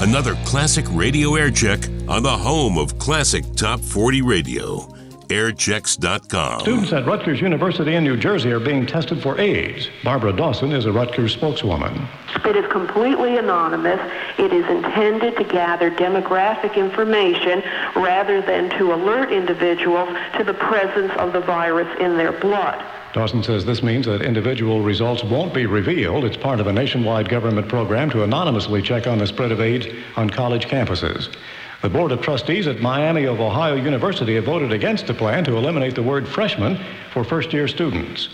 another 0.00 0.34
classic 0.44 0.84
radio 0.90 1.34
air 1.36 1.50
check 1.50 1.80
on 2.08 2.22
the 2.22 2.30
home 2.30 2.78
of 2.78 2.98
classic 2.98 3.44
top 3.54 3.80
40 3.80 4.22
radio, 4.22 4.86
airchecks.com. 5.28 6.60
Students 6.60 6.92
at 6.92 7.06
Rutgers 7.06 7.40
University 7.40 7.94
in 7.94 8.04
New 8.04 8.16
Jersey 8.16 8.50
are 8.50 8.60
being 8.60 8.86
tested 8.86 9.22
for 9.22 9.38
AIDS. 9.40 9.88
Barbara 10.04 10.32
Dawson 10.32 10.72
is 10.72 10.86
a 10.86 10.92
Rutgers 10.92 11.32
spokeswoman. 11.32 12.08
It 12.44 12.56
is 12.56 12.70
completely 12.70 13.36
anonymous. 13.36 14.00
It 14.38 14.52
is 14.52 14.66
intended 14.68 15.36
to 15.36 15.44
gather 15.44 15.90
demographic 15.90 16.76
information 16.76 17.62
rather 17.96 18.40
than 18.42 18.70
to 18.78 18.94
alert 18.94 19.32
individuals 19.32 20.08
to 20.36 20.44
the 20.44 20.54
presence 20.54 21.12
of 21.18 21.32
the 21.32 21.40
virus 21.40 21.88
in 22.00 22.16
their 22.16 22.32
blood. 22.32 22.84
Dawson 23.16 23.42
says 23.42 23.64
this 23.64 23.82
means 23.82 24.04
that 24.04 24.20
individual 24.20 24.82
results 24.82 25.24
won't 25.24 25.54
be 25.54 25.64
revealed. 25.64 26.26
It's 26.26 26.36
part 26.36 26.60
of 26.60 26.66
a 26.66 26.72
nationwide 26.72 27.30
government 27.30 27.66
program 27.66 28.10
to 28.10 28.24
anonymously 28.24 28.82
check 28.82 29.06
on 29.06 29.16
the 29.16 29.26
spread 29.26 29.52
of 29.52 29.60
AIDS 29.60 29.86
on 30.16 30.28
college 30.28 30.66
campuses. 30.66 31.34
The 31.82 31.90
Board 31.90 32.10
of 32.10 32.22
Trustees 32.22 32.66
at 32.66 32.80
Miami 32.80 33.24
of 33.24 33.38
Ohio 33.38 33.74
University 33.74 34.34
have 34.36 34.44
voted 34.44 34.72
against 34.72 35.10
a 35.10 35.14
plan 35.14 35.44
to 35.44 35.56
eliminate 35.56 35.94
the 35.94 36.02
word 36.02 36.26
freshman 36.26 36.78
for 37.12 37.22
first 37.22 37.52
year 37.52 37.68
students. 37.68 38.30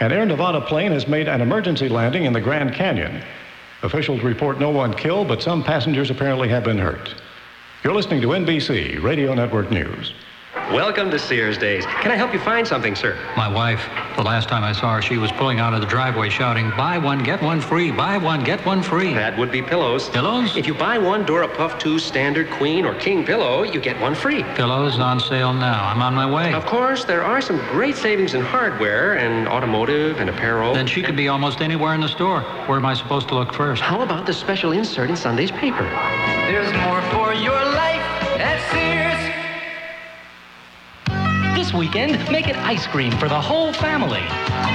An 0.00 0.10
Air 0.10 0.26
Nevada 0.26 0.60
plane 0.60 0.90
has 0.90 1.06
made 1.06 1.28
an 1.28 1.40
emergency 1.40 1.88
landing 1.88 2.24
in 2.24 2.32
the 2.32 2.40
Grand 2.40 2.74
Canyon. 2.74 3.22
Officials 3.82 4.22
report 4.22 4.58
no 4.58 4.70
one 4.70 4.92
killed, 4.92 5.28
but 5.28 5.40
some 5.40 5.62
passengers 5.62 6.10
apparently 6.10 6.48
have 6.48 6.64
been 6.64 6.78
hurt. 6.78 7.14
You're 7.84 7.94
listening 7.94 8.20
to 8.22 8.28
NBC 8.28 9.00
Radio 9.02 9.34
Network 9.34 9.70
News. 9.70 10.12
Welcome 10.72 11.10
to 11.10 11.18
Sears 11.18 11.58
Days. 11.58 11.84
Can 11.84 12.10
I 12.10 12.16
help 12.16 12.32
you 12.32 12.40
find 12.40 12.66
something, 12.66 12.96
sir? 12.96 13.18
My 13.36 13.46
wife. 13.46 13.86
The 14.16 14.22
last 14.22 14.48
time 14.48 14.64
I 14.64 14.72
saw 14.72 14.94
her, 14.94 15.02
she 15.02 15.18
was 15.18 15.30
pulling 15.32 15.60
out 15.60 15.74
of 15.74 15.82
the 15.82 15.86
driveway 15.86 16.30
shouting, 16.30 16.70
Buy 16.70 16.96
one, 16.96 17.22
get 17.22 17.42
one 17.42 17.60
free. 17.60 17.90
Buy 17.90 18.16
one, 18.16 18.42
get 18.42 18.64
one 18.64 18.82
free. 18.82 19.12
That 19.12 19.36
would 19.38 19.52
be 19.52 19.60
pillows. 19.60 20.08
Pillows? 20.08 20.56
If 20.56 20.66
you 20.66 20.72
buy 20.72 20.96
one 20.96 21.26
Dora 21.26 21.48
Puff 21.48 21.78
2 21.78 21.98
standard 21.98 22.50
queen 22.50 22.86
or 22.86 22.94
king 22.94 23.26
pillow, 23.26 23.62
you 23.62 23.78
get 23.78 24.00
one 24.00 24.14
free. 24.14 24.42
Pillows 24.54 24.98
on 24.98 25.20
sale 25.20 25.52
now. 25.52 25.84
I'm 25.86 26.00
on 26.00 26.14
my 26.14 26.28
way. 26.28 26.54
Of 26.54 26.64
course, 26.64 27.04
there 27.04 27.22
are 27.22 27.42
some 27.42 27.58
great 27.68 27.94
savings 27.94 28.32
in 28.32 28.40
hardware 28.40 29.18
and 29.18 29.46
automotive 29.46 30.18
and 30.18 30.30
apparel. 30.30 30.72
Then 30.72 30.86
she 30.86 31.02
could 31.02 31.16
be 31.16 31.28
almost 31.28 31.60
anywhere 31.60 31.94
in 31.94 32.00
the 32.00 32.08
store. 32.08 32.40
Where 32.66 32.78
am 32.78 32.86
I 32.86 32.94
supposed 32.94 33.28
to 33.28 33.34
look 33.34 33.52
first? 33.52 33.82
How 33.82 34.00
about 34.00 34.24
the 34.24 34.32
special 34.32 34.72
insert 34.72 35.10
in 35.10 35.16
Sunday's 35.16 35.50
paper? 35.50 35.84
There's 36.46 36.72
more 36.84 37.02
for 37.12 37.34
your 37.34 37.52
life 37.52 38.00
at 38.40 38.72
Sears. 38.72 39.03
Weekend, 41.74 42.30
make 42.30 42.46
it 42.46 42.56
ice 42.58 42.86
cream 42.86 43.10
for 43.18 43.28
the 43.28 43.40
whole 43.40 43.72
family. 43.72 44.22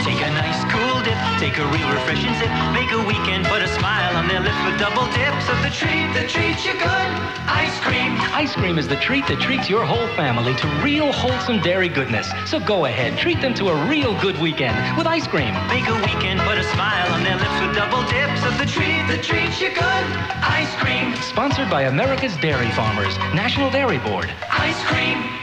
Take 0.04 0.20
a 0.20 0.30
nice 0.36 0.60
cool 0.68 1.00
dip, 1.08 1.16
take 1.40 1.58
a 1.58 1.66
real 1.72 1.88
refreshing 1.96 2.34
sip, 2.36 2.52
make 2.74 2.92
a 2.92 3.00
weekend 3.08 3.46
put 3.46 3.62
a 3.62 3.70
smile 3.80 4.18
on 4.18 4.28
their 4.28 4.42
lips 4.42 4.60
with 4.66 4.78
double 4.78 5.06
dips 5.16 5.48
of 5.48 5.56
the 5.64 5.72
treat 5.72 6.12
that 6.12 6.28
treats 6.28 6.66
you 6.66 6.74
good. 6.74 7.10
Ice 7.48 7.80
cream. 7.80 8.20
Ice 8.36 8.54
cream 8.54 8.78
is 8.78 8.86
the 8.86 8.98
treat 8.98 9.26
that 9.28 9.40
treats 9.40 9.70
your 9.70 9.86
whole 9.86 10.08
family 10.18 10.54
to 10.56 10.68
real 10.84 11.14
wholesome 11.14 11.62
dairy 11.62 11.88
goodness. 11.88 12.30
So 12.46 12.60
go 12.60 12.84
ahead, 12.84 13.18
treat 13.18 13.40
them 13.40 13.54
to 13.56 13.70
a 13.70 13.88
real 13.88 14.20
good 14.20 14.38
weekend 14.38 14.76
with 14.98 15.08
ice 15.08 15.26
cream. 15.26 15.54
Make 15.72 15.88
a 15.88 15.96
weekend 16.04 16.42
put 16.42 16.58
a 16.58 16.66
smile 16.76 17.14
on 17.14 17.24
their 17.24 17.38
lips 17.38 17.62
with 17.64 17.76
double 17.80 18.04
dips 18.12 18.44
of 18.44 18.58
the 18.60 18.68
treat 18.68 19.08
that 19.08 19.24
treats 19.24 19.62
you 19.62 19.70
good. 19.70 20.06
Ice 20.44 20.76
cream. 20.76 21.16
Sponsored 21.24 21.70
by 21.70 21.84
America's 21.84 22.36
Dairy 22.38 22.72
Farmers, 22.72 23.18
National 23.32 23.72
Dairy 23.72 24.00
Board. 24.00 24.30
Ice 24.52 24.84
cream. 24.84 25.39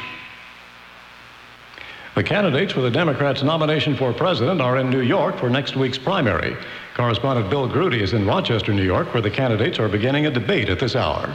The 2.16 2.24
candidates 2.24 2.72
for 2.72 2.80
the 2.80 2.90
Democrats' 2.90 3.42
nomination 3.42 3.94
for 3.94 4.10
president 4.10 4.62
are 4.62 4.78
in 4.78 4.88
New 4.88 5.02
York 5.02 5.38
for 5.38 5.50
next 5.50 5.76
week's 5.76 5.98
primary. 5.98 6.56
Correspondent 6.94 7.50
Bill 7.50 7.68
Grudy 7.68 8.02
is 8.02 8.14
in 8.14 8.26
Rochester, 8.26 8.72
New 8.72 8.84
York, 8.84 9.12
where 9.12 9.20
the 9.20 9.28
candidates 9.28 9.78
are 9.78 9.86
beginning 9.86 10.24
a 10.24 10.30
debate 10.30 10.70
at 10.70 10.80
this 10.80 10.96
hour. 10.96 11.26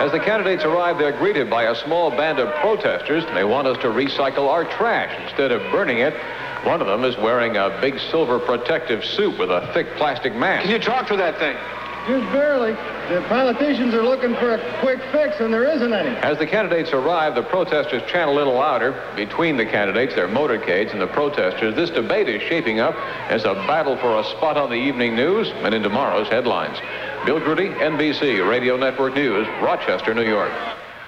As 0.00 0.10
the 0.10 0.20
candidates 0.20 0.64
arrive, 0.64 0.96
they're 0.96 1.18
greeted 1.18 1.50
by 1.50 1.64
a 1.64 1.74
small 1.74 2.08
band 2.08 2.38
of 2.38 2.48
protesters. 2.62 3.26
They 3.34 3.44
want 3.44 3.66
us 3.66 3.76
to 3.82 3.88
recycle 3.88 4.48
our 4.48 4.64
trash 4.64 5.14
instead 5.28 5.52
of 5.52 5.60
burning 5.70 5.98
it. 5.98 6.14
One 6.64 6.80
of 6.80 6.86
them 6.86 7.04
is 7.04 7.18
wearing 7.18 7.58
a 7.58 7.76
big 7.82 8.00
silver 8.10 8.38
protective 8.38 9.04
suit 9.04 9.38
with 9.38 9.50
a 9.50 9.70
thick 9.74 9.96
plastic 9.96 10.34
mask. 10.34 10.62
Can 10.62 10.72
you 10.72 10.78
talk 10.78 11.06
to 11.08 11.16
that 11.18 11.38
thing? 11.38 11.58
Just 12.08 12.32
barely. 12.32 12.72
The 13.12 13.22
politicians 13.28 13.92
are 13.92 14.02
looking 14.02 14.34
for 14.36 14.54
a 14.54 14.80
quick 14.80 14.98
fix, 15.12 15.40
and 15.40 15.52
there 15.52 15.64
isn't 15.64 15.92
any. 15.92 16.16
As 16.20 16.38
the 16.38 16.46
candidates 16.46 16.94
arrive, 16.94 17.34
the 17.34 17.42
protesters 17.42 18.02
chant 18.10 18.30
a 18.30 18.32
little 18.32 18.54
louder. 18.54 18.98
Between 19.14 19.58
the 19.58 19.66
candidates, 19.66 20.14
their 20.14 20.26
motorcades, 20.26 20.92
and 20.92 21.02
the 21.02 21.06
protesters, 21.06 21.74
this 21.74 21.90
debate 21.90 22.26
is 22.30 22.40
shaping 22.40 22.80
up 22.80 22.94
as 23.28 23.44
a 23.44 23.52
battle 23.52 23.94
for 23.98 24.18
a 24.20 24.24
spot 24.24 24.56
on 24.56 24.70
the 24.70 24.76
evening 24.76 25.16
news 25.16 25.48
and 25.48 25.74
in 25.74 25.82
tomorrow's 25.82 26.28
headlines. 26.28 26.78
Bill 27.26 27.40
Grudy, 27.40 27.68
NBC 27.68 28.48
Radio 28.48 28.78
Network 28.78 29.14
News, 29.14 29.46
Rochester, 29.60 30.14
New 30.14 30.26
York. 30.26 30.52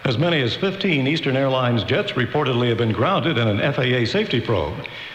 As 0.04 0.18
many 0.18 0.42
as 0.42 0.54
15 0.54 1.06
Eastern 1.06 1.34
Airlines 1.34 1.82
jets 1.84 2.12
reportedly 2.12 2.68
have 2.68 2.78
been 2.78 2.92
grounded 2.92 3.38
in 3.38 3.48
an 3.48 3.72
FAA 3.72 4.04
safety 4.04 4.40
probe. 4.40 4.74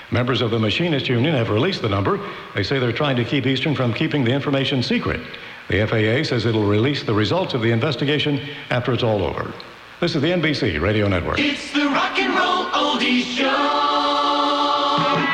Members 0.10 0.42
of 0.42 0.50
the 0.50 0.58
Machinist 0.58 1.10
Union 1.10 1.36
have 1.36 1.52
released 1.52 1.84
the 1.84 1.90
number. 1.90 2.20
They 2.56 2.64
say 2.64 2.80
they're 2.80 2.92
trying 2.92 3.18
to 3.18 3.24
keep 3.24 3.46
Eastern 3.46 3.76
from 3.76 3.94
keeping 3.94 4.24
the 4.24 4.32
information 4.32 4.82
secret. 4.82 5.22
The 5.68 5.86
FAA 5.88 6.24
says 6.28 6.46
it'll 6.46 6.66
release 6.66 7.04
the 7.04 7.14
results 7.14 7.54
of 7.54 7.62
the 7.62 7.72
investigation 7.72 8.40
after 8.70 8.94
it's 8.94 9.04
all 9.04 9.24
over. 9.24 9.52
This 10.00 10.16
is 10.16 10.22
the 10.22 10.30
NBC 10.30 10.80
Radio 10.80 11.08
Network. 11.08 11.40
It's 11.40 11.72
the 11.74 11.88
rock 11.88 12.18
and 12.20 12.34
roll 12.36 12.66
oldies 12.72 13.24
show. 13.24 13.82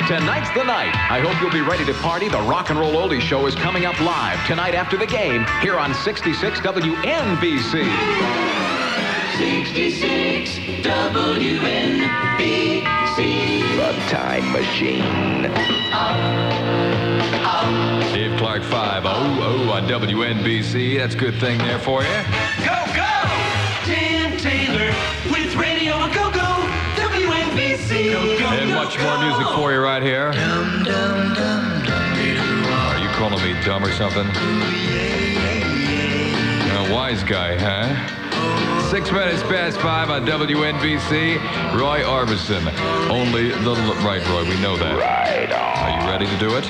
Tonight's 0.08 0.50
the 0.52 0.64
night. 0.64 0.94
I 1.09 1.20
hope 1.20 1.40
you'll 1.41 1.52
be 1.52 1.62
ready 1.62 1.86
to 1.86 1.94
party. 2.02 2.28
The 2.28 2.41
Rock 2.41 2.70
and 2.70 2.80
Roll 2.80 2.94
Oldies 2.94 3.22
Show 3.22 3.46
is 3.46 3.56
coming 3.56 3.86
up 3.86 4.00
live 4.02 4.46
tonight 4.46 4.75
after 4.75 4.97
the 4.97 5.06
game 5.06 5.46
here 5.62 5.78
on 5.78 5.94
66 5.94 6.59
WNBC. 6.59 7.86
66 9.38 10.50
WNBC. 10.86 13.01
The 13.18 13.62
Time 14.08 14.54
Machine. 14.54 15.42
Dave 18.14 18.38
Clark 18.38 18.64
5 18.64 19.04
oh 19.06 19.10
oh 19.42 19.72
on 19.72 19.86
WNBC. 19.88 20.98
That's 20.98 21.14
a 21.14 21.18
good 21.18 21.36
thing 21.36 21.58
there 21.58 21.78
for 21.78 22.04
you. 22.04 22.10
Go, 22.64 22.86
go! 22.96 23.12
Dan 23.86 24.38
Taylor 24.38 24.94
with 25.30 25.54
Radio 25.56 25.98
Go 26.08 26.32
Go 26.32 26.70
WNBC. 26.96 28.14
Go, 28.14 28.40
go, 28.40 28.46
And 28.46 28.70
go, 28.70 28.76
much 28.76 28.98
go. 28.98 29.04
more 29.04 29.18
music 29.28 29.48
for 29.56 29.74
you 29.74 29.80
right 29.82 30.02
here. 30.02 30.28
Are 30.28 30.34
ah. 30.34 30.56
oh, 32.96 33.02
you 33.04 33.10
calling 33.10 33.44
me 33.44 33.62
dumb 33.66 33.84
or 33.84 33.92
something? 33.92 34.28
A 36.78 36.94
wise 36.94 37.24
guy, 37.24 37.58
huh? 37.58 38.20
Six 38.91 39.09
minutes 39.09 39.41
past 39.44 39.79
five 39.79 40.09
on 40.09 40.25
WNBC. 40.25 41.38
Roy 41.79 42.02
Orbison. 42.02 42.68
Only 43.09 43.47
the 43.47 43.74
right, 44.03 44.22
Roy. 44.28 44.44
We 44.44 44.59
know 44.59 44.75
that. 44.75 45.00
Right 45.00 45.50
on. 45.50 45.59
Are 45.59 46.02
you 46.02 46.12
ready 46.12 46.25
to 46.25 46.38
do 46.38 46.57
it? 46.57 46.66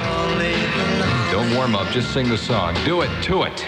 Don't 1.32 1.52
warm 1.56 1.76
up. 1.76 1.92
Just 1.92 2.14
sing 2.14 2.30
the 2.30 2.38
song. 2.38 2.76
Do 2.86 3.02
it 3.02 3.24
to 3.24 3.42
it. 3.42 3.66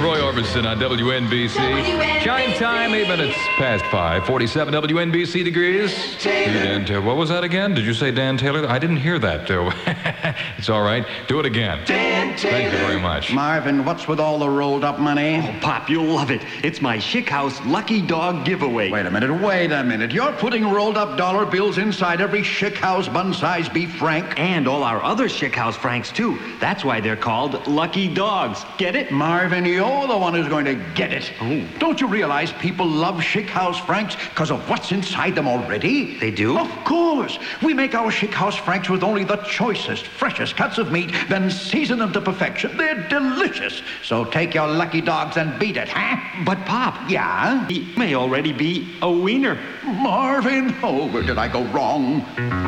Only 0.00 0.20
the 0.20 0.24
lonely. 0.24 0.34
Roy 0.34 0.42
Orbison 0.42 0.66
on 0.66 0.78
WNBC. 0.78 2.20
Chime 2.20 2.52
time, 2.54 2.94
eight 2.94 3.08
minutes 3.08 3.36
past 3.56 3.84
five. 3.86 4.26
47 4.26 4.74
WNBC 4.74 5.44
degrees. 5.44 6.16
Dan 6.22 6.84
Taylor. 6.84 7.00
Uh, 7.00 7.02
what 7.02 7.16
was 7.16 7.28
that 7.28 7.44
again? 7.44 7.74
Did 7.74 7.84
you 7.84 7.94
say 7.94 8.10
Dan 8.10 8.36
Taylor? 8.36 8.66
I 8.68 8.78
didn't 8.78 8.98
hear 8.98 9.18
that, 9.18 9.46
though. 9.46 9.70
it's 10.58 10.68
all 10.68 10.82
right. 10.82 11.06
Do 11.28 11.40
it 11.40 11.46
again. 11.46 11.84
Dan 11.86 12.36
Taylor. 12.36 12.52
Thank 12.52 12.72
you 12.72 12.78
very 12.78 13.00
much. 13.00 13.32
Marvin, 13.32 13.84
what's 13.84 14.08
with 14.08 14.20
all 14.20 14.38
the 14.38 14.48
rolled 14.48 14.84
up 14.84 14.98
money? 14.98 15.38
Oh, 15.38 15.58
Pop, 15.60 15.88
you'll 15.88 16.14
love 16.14 16.30
it. 16.30 16.42
It's 16.62 16.80
my 16.80 16.98
Schickhaus 16.98 17.64
Lucky 17.70 18.00
Dog 18.02 18.44
giveaway. 18.44 18.90
Wait 18.90 19.06
a 19.06 19.10
minute, 19.10 19.32
wait 19.42 19.72
a 19.72 19.84
minute. 19.84 20.12
You're 20.12 20.32
putting 20.32 20.68
rolled 20.70 20.96
up 20.96 21.16
dollar 21.16 21.46
bills 21.46 21.78
inside 21.78 22.20
every 22.20 22.42
Schickhaus 22.42 23.12
bun 23.12 23.32
size 23.34 23.68
beef 23.68 23.94
frank? 23.96 24.38
And 24.38 24.66
all 24.66 24.82
our 24.82 25.02
other 25.02 25.28
Schickhaus 25.28 25.74
Franks, 25.74 26.12
too. 26.12 26.38
That's 26.58 26.84
why 26.84 27.00
they're 27.00 27.16
called 27.16 27.66
Lucky 27.66 28.12
Dogs. 28.12 28.64
Get 28.78 28.96
it? 28.96 29.10
Marvin, 29.10 29.64
you're 29.90 30.08
the 30.08 30.16
one 30.18 30.34
who's 30.34 30.48
going 30.48 30.64
to 30.64 30.74
get 30.94 31.12
it. 31.12 31.32
Oh. 31.40 31.66
Don't 31.78 32.00
you 32.00 32.06
realize 32.06 32.52
people 32.54 32.86
love 32.86 33.16
Schickhaus 33.16 33.84
Franks 33.84 34.14
because 34.30 34.50
of 34.50 34.68
what's 34.68 34.92
inside 34.92 35.34
them 35.34 35.48
already? 35.48 36.18
They 36.18 36.30
do? 36.30 36.58
Of 36.58 36.70
course. 36.84 37.38
We 37.62 37.74
make 37.74 37.94
our 37.94 38.10
Schickhaus 38.10 38.58
Franks 38.58 38.88
with 38.88 39.02
only 39.02 39.24
the 39.24 39.36
choicest, 39.36 40.06
freshest 40.06 40.56
cuts 40.56 40.78
of 40.78 40.92
meat, 40.92 41.10
then 41.28 41.50
season 41.50 41.98
them 41.98 42.12
to 42.12 42.20
perfection. 42.20 42.76
They're 42.76 43.08
delicious. 43.08 43.82
So 44.02 44.24
take 44.24 44.54
your 44.54 44.68
lucky 44.68 45.00
dogs 45.00 45.36
and 45.36 45.58
beat 45.58 45.76
it, 45.76 45.88
huh? 45.88 46.16
But, 46.44 46.58
Pop, 46.66 47.10
Yeah? 47.10 47.66
he 47.68 47.92
may 47.96 48.14
already 48.14 48.52
be 48.52 48.96
a 49.02 49.10
wiener. 49.10 49.58
Marvin, 49.84 50.74
oh, 50.82 51.08
where 51.10 51.22
did 51.22 51.38
I 51.38 51.48
go 51.48 51.64
wrong? 51.66 52.22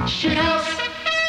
Schickhaus, 0.06 0.66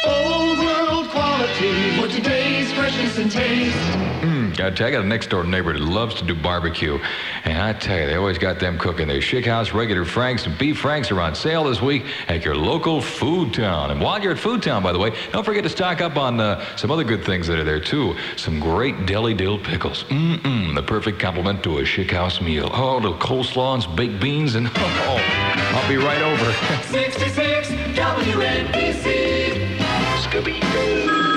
old 0.06 0.58
world 0.58 1.08
quality 1.10 1.96
for 2.00 2.08
today's 2.08 2.72
freshness 2.72 3.18
and 3.18 3.30
taste. 3.30 3.76
Hmm. 4.24 4.33
I 4.60 4.70
tell 4.70 4.88
you, 4.88 4.94
I 4.94 4.98
got 4.98 5.04
a 5.04 5.08
next 5.08 5.30
door 5.30 5.44
neighbor 5.44 5.72
that 5.72 5.82
loves 5.82 6.14
to 6.16 6.24
do 6.24 6.34
barbecue. 6.34 6.98
And 7.44 7.58
I 7.58 7.72
tell 7.72 7.98
you, 7.98 8.06
they 8.06 8.14
always 8.14 8.38
got 8.38 8.60
them 8.60 8.78
cooking. 8.78 9.08
Their 9.08 9.20
Schickhaus 9.20 9.72
regular 9.74 10.04
Franks 10.04 10.46
and 10.46 10.56
beef 10.58 10.78
Franks 10.78 11.10
are 11.10 11.20
on 11.20 11.34
sale 11.34 11.64
this 11.64 11.80
week 11.82 12.04
at 12.28 12.44
your 12.44 12.54
local 12.56 13.00
Food 13.00 13.52
Town. 13.54 13.90
And 13.90 14.00
while 14.00 14.20
you're 14.22 14.32
at 14.32 14.38
Food 14.38 14.62
Town, 14.62 14.82
by 14.82 14.92
the 14.92 14.98
way, 14.98 15.12
don't 15.32 15.44
forget 15.44 15.62
to 15.64 15.68
stock 15.68 16.00
up 16.00 16.16
on 16.16 16.40
uh, 16.40 16.64
some 16.76 16.90
other 16.90 17.04
good 17.04 17.24
things 17.24 17.46
that 17.46 17.58
are 17.58 17.64
there 17.64 17.80
too. 17.80 18.14
Some 18.36 18.60
great 18.60 19.06
deli 19.06 19.34
dill 19.34 19.58
pickles. 19.58 20.04
Mm-mm, 20.04 20.74
the 20.74 20.82
perfect 20.82 21.18
complement 21.18 21.62
to 21.64 21.78
a 21.78 21.82
Schickhaus 21.82 22.40
meal. 22.40 22.70
Oh, 22.72 23.00
the 23.00 23.12
coleslaw 23.12 23.74
and 23.74 23.82
some 23.82 23.96
baked 23.96 24.20
beans 24.20 24.54
and 24.54 24.68
oh, 24.74 25.72
I'll 25.74 25.88
be 25.88 25.96
right 25.96 26.22
over. 26.22 26.52
66 26.84 27.68
WNBC. 27.98 29.78
Scooby-Doo. 30.24 31.33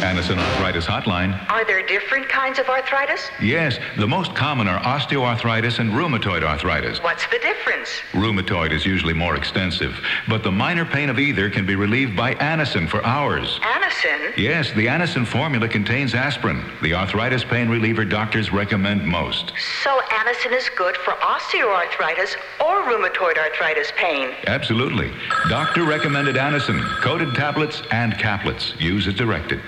Anacin 0.00 0.38
Arthritis 0.38 0.86
Hotline. 0.86 1.34
Are 1.50 1.64
there 1.64 1.84
different 1.84 2.28
kinds 2.28 2.60
of 2.60 2.68
arthritis? 2.68 3.30
Yes, 3.42 3.78
the 3.96 4.06
most 4.06 4.32
common 4.34 4.68
are 4.68 4.80
osteoarthritis 4.80 5.80
and 5.80 5.90
rheumatoid 5.90 6.44
arthritis. 6.44 7.02
What's 7.02 7.26
the 7.26 7.38
difference? 7.40 7.88
Rheumatoid 8.12 8.70
is 8.72 8.86
usually 8.86 9.12
more 9.12 9.34
extensive, 9.34 9.98
but 10.28 10.44
the 10.44 10.52
minor 10.52 10.84
pain 10.84 11.10
of 11.10 11.18
either 11.18 11.50
can 11.50 11.66
be 11.66 11.74
relieved 11.74 12.16
by 12.16 12.34
Anacin 12.34 12.88
for 12.88 13.04
hours. 13.04 13.58
Anacin? 13.60 14.36
Yes, 14.36 14.70
the 14.72 14.86
Anacin 14.86 15.26
formula 15.26 15.68
contains 15.68 16.14
aspirin, 16.14 16.64
the 16.80 16.94
arthritis 16.94 17.42
pain 17.42 17.68
reliever 17.68 18.04
doctors 18.04 18.52
recommend 18.52 19.04
most. 19.04 19.52
So 19.82 20.00
Anacin 20.10 20.52
is 20.56 20.68
good 20.76 20.96
for 20.98 21.14
osteoarthritis 21.14 22.36
or 22.60 22.82
rheumatoid 22.84 23.36
arthritis 23.36 23.90
pain. 23.96 24.30
Absolutely. 24.46 25.10
Doctor 25.48 25.84
recommended 25.84 26.36
Anacin, 26.36 26.80
coated 27.00 27.34
tablets 27.34 27.82
and 27.90 28.12
caplets. 28.14 28.78
Use 28.80 29.08
as 29.08 29.14
directed. 29.14 29.60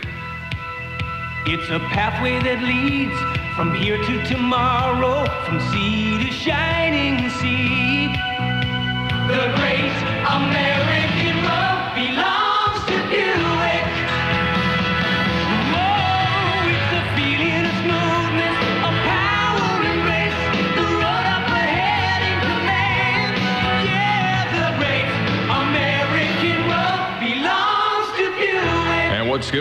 It's 1.47 1.71
a 1.71 1.79
pathway 1.79 2.39
that 2.41 2.63
leads 2.63 3.17
from 3.57 3.75
here 3.75 3.97
to 3.97 4.25
tomorrow, 4.27 5.25
from 5.47 5.59
sea 5.73 6.23
to 6.23 6.31
shining 6.31 7.31
sea. 7.31 7.70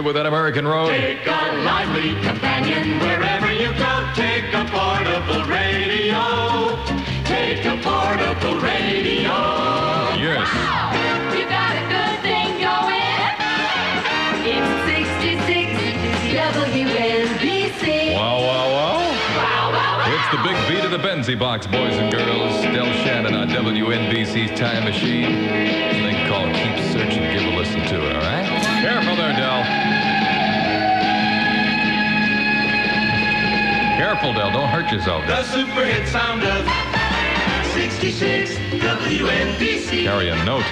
Buick. 0.02 0.06
And 0.06 0.06
what's 0.06 0.06
good 0.06 0.06
with 0.06 0.16
that 0.16 0.26
American 0.26 0.68
road? 0.68 0.90
Take 0.90 1.26
a 1.28 1.52
lively 1.64 2.16
companion 2.22 3.00
wherever 3.00 3.52
you 3.52 3.72
go. 3.74 4.12
Take 4.16 4.54
a 4.54 4.66
portable 4.66 5.44
radio. 5.46 6.78
Take 7.26 7.66
a 7.66 7.78
portable 7.82 8.60
radio. 8.60 9.36
Yes. 10.20 10.48
Wow. 10.48 10.92
You 11.36 11.46
got 11.48 11.76
a 11.76 11.86
good 11.88 12.20
thing 12.22 12.60
going. 12.60 13.36
It's 14.46 14.72
66 14.88 15.72
WNBC. 16.36 18.16
Wow, 18.16 18.40
wow, 18.40 18.68
wow. 18.72 18.98
Wow, 19.38 19.72
wow, 19.72 19.98
wow. 19.98 20.16
It's 20.16 20.30
the 20.32 20.42
big 20.44 20.58
beat 20.68 20.84
of 20.86 20.92
the 20.92 20.98
Benzie 20.98 21.38
box, 21.38 21.68
boys 21.68 21.94
and 21.94 22.12
girls. 22.12 22.62
Del 22.62 22.92
Shannon 23.04 23.36
on 23.36 23.50
WNBC's 23.50 24.58
Time 24.60 24.84
Machine. 24.84 25.48
It's 25.50 26.00
thing 26.00 26.28
called 26.28 26.54
Keep 26.56 26.78
Searching. 26.94 27.24
Give 27.32 27.44
a 27.54 27.56
listen 27.58 27.82
to 27.82 28.10
it, 28.10 28.16
all 28.16 28.22
right? 28.22 28.59
Careful 28.82 29.16
there, 29.18 29.34
Del. 29.34 29.64
Careful, 33.98 34.34
Del. 34.34 34.52
Don't 34.52 34.70
hurt 34.70 34.90
yourself. 34.90 35.28
The 35.28 35.44
super 35.44 35.84
hit 35.84 36.08
sound 36.08 36.44
of 36.44 36.66
66 37.74 38.52
WNBC. 38.82 40.04
Carry 40.04 40.30
a 40.30 40.46
note. 40.46 40.64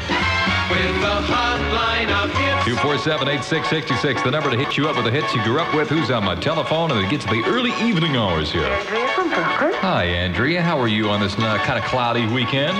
With 0.71 0.95
the 1.01 1.21
hotline 1.27 2.09
of 2.24 2.31
hits. 2.31 2.80
247-8666, 2.80 4.24
the 4.24 4.31
number 4.31 4.50
to 4.51 4.57
hit 4.57 4.77
you 4.77 4.88
up 4.88 4.95
with 4.95 5.06
the 5.06 5.12
hits 5.12 5.33
you 5.33 5.44
grew 5.44 5.60
up 5.60 5.74
with. 5.75 5.89
Who's 5.89 6.10
on 6.10 6.24
my 6.24 6.36
telephone? 6.36 6.92
And 6.92 7.00
it 7.06 7.10
gets 7.10 7.25
to 7.25 7.31
the 7.31 7.44
early 7.44 7.71
evening 7.86 8.15
hours 8.15 8.51
here. 8.51 8.63
Andrea 8.63 9.07
from 9.10 9.30
Brooklyn. 9.30 9.74
Hi, 9.75 10.06
Andrea. 10.06 10.62
How 10.62 10.80
are 10.80 10.88
you 10.88 11.10
on 11.10 11.19
this 11.19 11.38
uh, 11.38 11.57
kind 11.60 11.77
of 11.77 11.86
cloudy 11.86 12.25
weekend? 12.27 12.77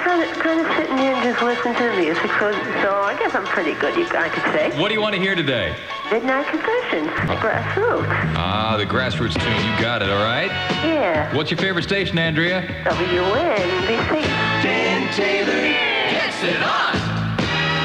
Well, 0.00 0.16
kind 0.16 0.30
of, 0.30 0.38
kind 0.42 0.60
of 0.60 0.76
sitting 0.76 0.96
here 0.96 1.12
and 1.12 1.22
just 1.22 1.42
listening 1.42 1.74
to 1.74 1.82
the 1.84 1.96
music, 1.96 2.30
so, 2.38 2.52
so 2.80 3.00
I 3.02 3.14
guess 3.18 3.34
I'm 3.34 3.44
pretty 3.44 3.74
good, 3.74 3.94
you, 3.96 4.06
I 4.16 4.30
could 4.30 4.42
say. 4.44 4.80
What 4.80 4.88
do 4.88 4.94
you 4.94 5.00
want 5.00 5.14
to 5.14 5.20
hear 5.20 5.34
today? 5.34 5.76
Midnight 6.10 6.46
Confessions, 6.46 7.08
Grassroots. 7.38 8.06
Ah, 8.34 8.76
the 8.78 8.86
grassroots 8.86 9.34
tune. 9.34 9.52
You 9.52 9.78
got 9.80 10.00
it, 10.00 10.08
all 10.08 10.24
right? 10.24 10.50
Yeah, 10.82 11.34
What's 11.36 11.50
your 11.50 11.58
favorite 11.58 11.82
station, 11.82 12.16
Andrea? 12.16 12.62
WNBC. 12.84 14.22
Dan 14.62 15.12
Taylor 15.12 15.68
gets 16.10 16.42
it 16.44 16.62
on. 16.62 16.96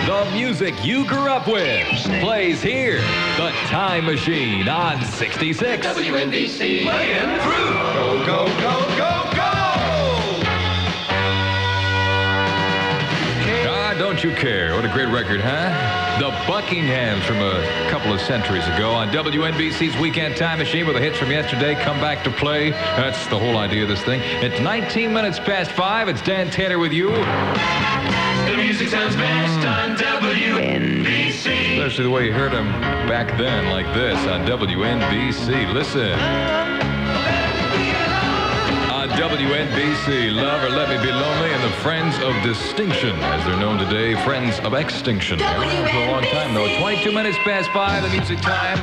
The 0.06 0.31
music 0.31 0.73
you 0.85 1.06
grew 1.06 1.27
up 1.27 1.47
with 1.47 1.85
plays 2.21 2.62
here. 2.62 3.01
The 3.35 3.51
Time 3.67 4.06
Machine 4.06 4.69
on 4.69 5.03
66. 5.03 5.85
WNBC 5.85 6.83
playing 6.83 7.39
through. 7.41 7.73
Go, 7.94 8.25
go, 8.25 8.45
go, 8.47 8.62
go, 8.62 8.79
go. 8.79 8.84
Don't 13.97 14.21
you 14.21 14.31
care? 14.31 14.75
What 14.75 14.83
a 14.83 14.89
great 14.89 15.07
record, 15.07 15.39
huh? 15.39 16.19
The 16.19 16.30
Buckinghams 16.51 17.24
from 17.24 17.38
a 17.38 17.89
couple 17.89 18.12
of 18.12 18.19
centuries 18.19 18.68
ago 18.68 18.92
on 18.92 19.07
WNBC's 19.07 19.97
Weekend 20.01 20.36
Time 20.36 20.57
Machine 20.57 20.86
with 20.86 20.95
the 20.97 21.01
hits 21.01 21.18
from 21.18 21.31
yesterday 21.31 21.75
come 21.75 22.01
back 22.01 22.21
to 22.25 22.30
play. 22.30 22.71
That's 22.71 23.25
the 23.27 23.39
whole 23.39 23.56
idea 23.57 23.83
of 23.83 23.89
this 23.89 24.01
thing. 24.03 24.19
It's 24.44 24.59
19 24.59 25.13
minutes 25.13 25.39
past 25.39 25.71
5. 25.71 26.09
It's 26.09 26.21
Dan 26.21 26.51
Taylor 26.51 26.77
with 26.77 26.92
you. 26.92 27.09
The 27.12 28.57
music 28.57 28.89
sounds 28.89 29.15
best 29.15 29.65
on 29.65 29.95
WNBC. 29.95 31.77
Especially 31.77 32.03
the 32.03 32.12
way 32.12 32.25
you 32.25 32.33
heard 32.33 32.51
them 32.51 32.69
back 33.07 33.38
then, 33.38 33.69
like 33.69 33.86
this 33.94 34.19
on 34.27 34.45
WNBC. 34.45 35.74
Listen. 35.74 36.75
WNBC, 39.15 40.35
Love 40.35 40.62
or 40.62 40.75
Let 40.75 40.89
Me 40.89 40.97
Be 40.97 41.09
Lonely, 41.09 41.50
and 41.50 41.63
the 41.63 41.75
Friends 41.77 42.17
of 42.19 42.35
Distinction, 42.44 43.15
as 43.15 43.45
they're 43.45 43.57
known 43.57 43.77
today, 43.77 44.13
Friends 44.25 44.59
of 44.59 44.73
Extinction. 44.73 45.39
For 45.39 45.45
a 45.45 46.12
long 46.12 46.23
time, 46.23 46.53
though. 46.53 46.77
22 46.79 47.13
minutes 47.13 47.38
past 47.45 47.71
5, 47.71 48.03
the 48.03 48.09
music 48.09 48.41
time. 48.41 48.77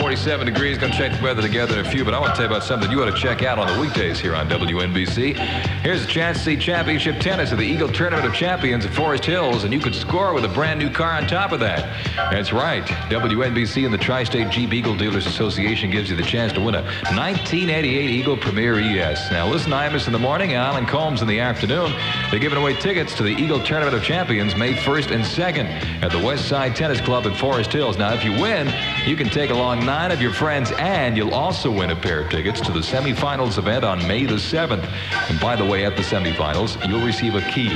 47 0.00 0.46
degrees. 0.46 0.78
Going 0.78 0.90
to 0.90 0.98
check 0.98 1.16
the 1.16 1.22
weather 1.22 1.42
together 1.42 1.78
in 1.78 1.86
a 1.86 1.88
few, 1.88 2.04
but 2.04 2.14
I 2.14 2.18
want 2.18 2.32
to 2.32 2.36
tell 2.36 2.48
you 2.48 2.56
about 2.56 2.64
something 2.64 2.90
you 2.90 3.00
ought 3.02 3.10
to 3.10 3.16
check 3.16 3.42
out 3.42 3.58
on 3.58 3.72
the 3.72 3.80
weekdays 3.80 4.18
here 4.18 4.34
on 4.34 4.48
WNBC. 4.48 5.36
Here's 5.82 6.02
a 6.02 6.06
chance 6.06 6.38
to 6.38 6.44
see 6.44 6.56
championship 6.56 7.20
tennis 7.20 7.52
at 7.52 7.58
the 7.58 7.64
Eagle 7.64 7.88
Tournament 7.88 8.26
of 8.26 8.34
Champions 8.34 8.84
at 8.84 8.92
Forest 8.92 9.24
Hills, 9.24 9.64
and 9.64 9.72
you 9.72 9.78
could 9.78 9.94
score 9.94 10.32
with 10.34 10.44
a 10.44 10.48
brand 10.48 10.80
new 10.80 10.90
car 10.90 11.12
on 11.12 11.26
top 11.28 11.52
of 11.52 11.60
that. 11.60 11.84
That's 12.16 12.52
right. 12.52 12.84
WNBC 12.84 13.84
and 13.84 13.94
the 13.94 13.98
Tri-State 13.98 14.50
Jeep 14.50 14.72
Eagle 14.72 14.96
Dealers 14.96 15.26
Association 15.26 15.90
gives 15.90 16.10
you 16.10 16.16
the 16.16 16.22
chance 16.22 16.52
to 16.54 16.60
win 16.60 16.74
a 16.74 16.82
1988 16.82 18.10
Eagle 18.10 18.36
Premier 18.36 18.78
ES. 18.80 19.30
Now, 19.30 19.46
listen 19.48 19.73
Imus 19.74 20.06
in 20.06 20.12
the 20.12 20.20
morning 20.20 20.52
and 20.52 20.58
Alan 20.58 20.86
Colmes 20.86 21.20
in 21.20 21.26
the 21.26 21.40
afternoon. 21.40 21.92
They're 22.30 22.38
giving 22.38 22.58
away 22.58 22.74
tickets 22.74 23.12
to 23.16 23.24
the 23.24 23.30
Eagle 23.30 23.60
Tournament 23.60 23.96
of 23.96 24.04
Champions 24.04 24.54
May 24.54 24.72
1st 24.72 25.10
and 25.10 25.24
2nd 25.24 26.02
at 26.02 26.12
the 26.12 26.24
West 26.24 26.48
Side 26.48 26.76
Tennis 26.76 27.00
Club 27.00 27.26
in 27.26 27.34
Forest 27.34 27.72
Hills. 27.72 27.98
Now, 27.98 28.14
if 28.14 28.24
you 28.24 28.30
win, 28.32 28.72
you 29.04 29.16
can 29.16 29.28
take 29.28 29.50
along 29.50 29.84
nine 29.84 30.12
of 30.12 30.22
your 30.22 30.32
friends, 30.32 30.70
and 30.78 31.16
you'll 31.16 31.34
also 31.34 31.72
win 31.72 31.90
a 31.90 31.96
pair 31.96 32.20
of 32.20 32.30
tickets 32.30 32.60
to 32.60 32.70
the 32.70 32.78
semifinals 32.78 33.58
event 33.58 33.84
on 33.84 33.98
May 34.06 34.26
the 34.26 34.34
7th. 34.34 34.88
And 35.28 35.40
by 35.40 35.56
the 35.56 35.64
way, 35.64 35.84
at 35.84 35.96
the 35.96 36.02
semifinals, 36.02 36.78
you'll 36.88 37.04
receive 37.04 37.34
a 37.34 37.42
key. 37.50 37.68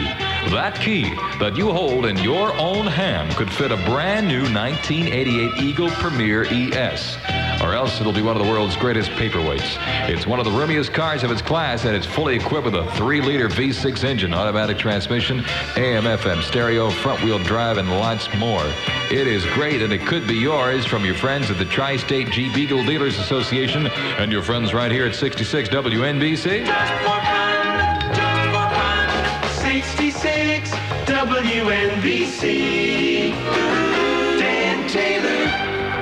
That 0.52 0.78
key 0.80 1.12
that 1.40 1.56
you 1.56 1.72
hold 1.72 2.06
in 2.06 2.16
your 2.18 2.52
own 2.54 2.86
hand 2.86 3.34
could 3.34 3.52
fit 3.52 3.72
a 3.72 3.76
brand 3.76 4.28
new 4.28 4.42
1988 4.42 5.62
Eagle 5.62 5.90
Premier 5.90 6.44
ES. 6.44 7.37
Or 7.62 7.74
else 7.74 8.00
it'll 8.00 8.12
be 8.12 8.22
one 8.22 8.36
of 8.36 8.42
the 8.44 8.48
world's 8.48 8.76
greatest 8.76 9.10
paperweights. 9.10 9.78
It's 10.08 10.26
one 10.26 10.38
of 10.38 10.44
the 10.44 10.50
roomiest 10.52 10.92
cars 10.92 11.24
of 11.24 11.30
its 11.30 11.42
class, 11.42 11.84
and 11.84 11.94
it's 11.96 12.06
fully 12.06 12.36
equipped 12.36 12.66
with 12.66 12.74
a 12.76 12.84
3-liter 12.92 13.48
V6 13.48 14.04
engine, 14.04 14.32
automatic 14.32 14.78
transmission, 14.78 15.44
AM/FM 15.76 16.42
stereo, 16.42 16.88
front-wheel 16.88 17.40
drive, 17.40 17.78
and 17.78 17.90
lots 17.90 18.32
more. 18.36 18.64
It 19.10 19.26
is 19.26 19.44
great, 19.46 19.82
and 19.82 19.92
it 19.92 20.06
could 20.06 20.28
be 20.28 20.34
yours 20.34 20.86
from 20.86 21.04
your 21.04 21.16
friends 21.16 21.50
at 21.50 21.58
the 21.58 21.64
Tri-State 21.64 22.30
Jeep 22.30 22.56
Eagle 22.56 22.84
Dealers 22.84 23.18
Association 23.18 23.88
and 23.88 24.30
your 24.30 24.42
friends 24.42 24.72
right 24.72 24.92
here 24.92 25.06
at 25.06 25.14
66 25.16 25.68
WNBC. 25.68 26.64
Just 26.64 26.92
for 26.92 27.20
fun, 27.20 28.14
just 28.14 28.44
for 28.54 28.68
fun. 28.74 29.48
66 29.72 30.70
WNBC. 31.06 32.48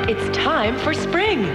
It's 0.09 0.37
time 0.37 0.79
for 0.79 0.95
spring. 0.95 1.47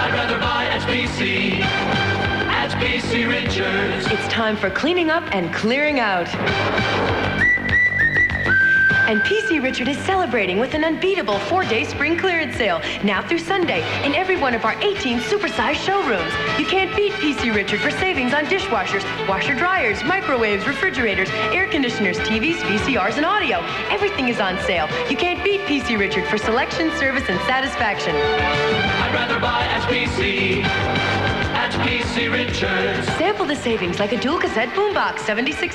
I'd 0.00 0.10
rather 0.14 0.38
buy 0.38 0.64
at 0.64 0.80
PC. 0.88 1.60
At 1.60 2.70
PC 2.80 3.28
Richards. 3.28 4.06
It's 4.10 4.26
time 4.32 4.56
for 4.56 4.70
cleaning 4.70 5.10
up 5.10 5.22
and 5.34 5.52
clearing 5.52 6.00
out. 6.00 6.28
And 9.10 9.20
PC 9.22 9.60
Richard 9.60 9.88
is 9.88 9.98
celebrating 10.04 10.60
with 10.60 10.72
an 10.74 10.84
unbeatable 10.84 11.40
four-day 11.40 11.82
spring 11.82 12.16
clearance 12.16 12.54
sale 12.54 12.80
now 13.02 13.20
through 13.26 13.40
Sunday 13.40 13.80
in 14.06 14.14
every 14.14 14.36
one 14.36 14.54
of 14.54 14.64
our 14.64 14.80
18 14.80 15.18
supersized 15.18 15.84
showrooms. 15.84 16.32
You 16.60 16.64
can't 16.64 16.94
beat 16.94 17.10
PC 17.14 17.52
Richard 17.52 17.80
for 17.80 17.90
savings 17.90 18.32
on 18.32 18.44
dishwashers, 18.44 19.02
washer 19.26 19.54
dryers, 19.54 20.04
microwaves, 20.04 20.64
refrigerators, 20.64 21.28
air 21.50 21.66
conditioners, 21.66 22.18
TVs, 22.18 22.58
VCRs, 22.58 23.16
and 23.16 23.26
audio. 23.26 23.58
Everything 23.90 24.28
is 24.28 24.38
on 24.38 24.56
sale. 24.60 24.88
You 25.10 25.16
can't 25.16 25.42
beat 25.42 25.62
PC 25.62 25.98
Richard 25.98 26.26
for 26.26 26.38
selection, 26.38 26.96
service, 26.96 27.28
and 27.28 27.40
satisfaction. 27.48 28.14
I'd 28.14 29.12
rather 29.12 29.40
buy 29.40 29.64
at 29.64 29.82
PC. 29.90 31.29
At 31.70 31.86
PC 31.86 32.32
Richards. 32.32 33.06
Sample 33.16 33.46
the 33.46 33.54
savings 33.54 34.00
like 34.00 34.10
a 34.10 34.20
dual 34.20 34.40
cassette 34.40 34.70
boombox, 34.70 35.18
$76. 35.18 35.70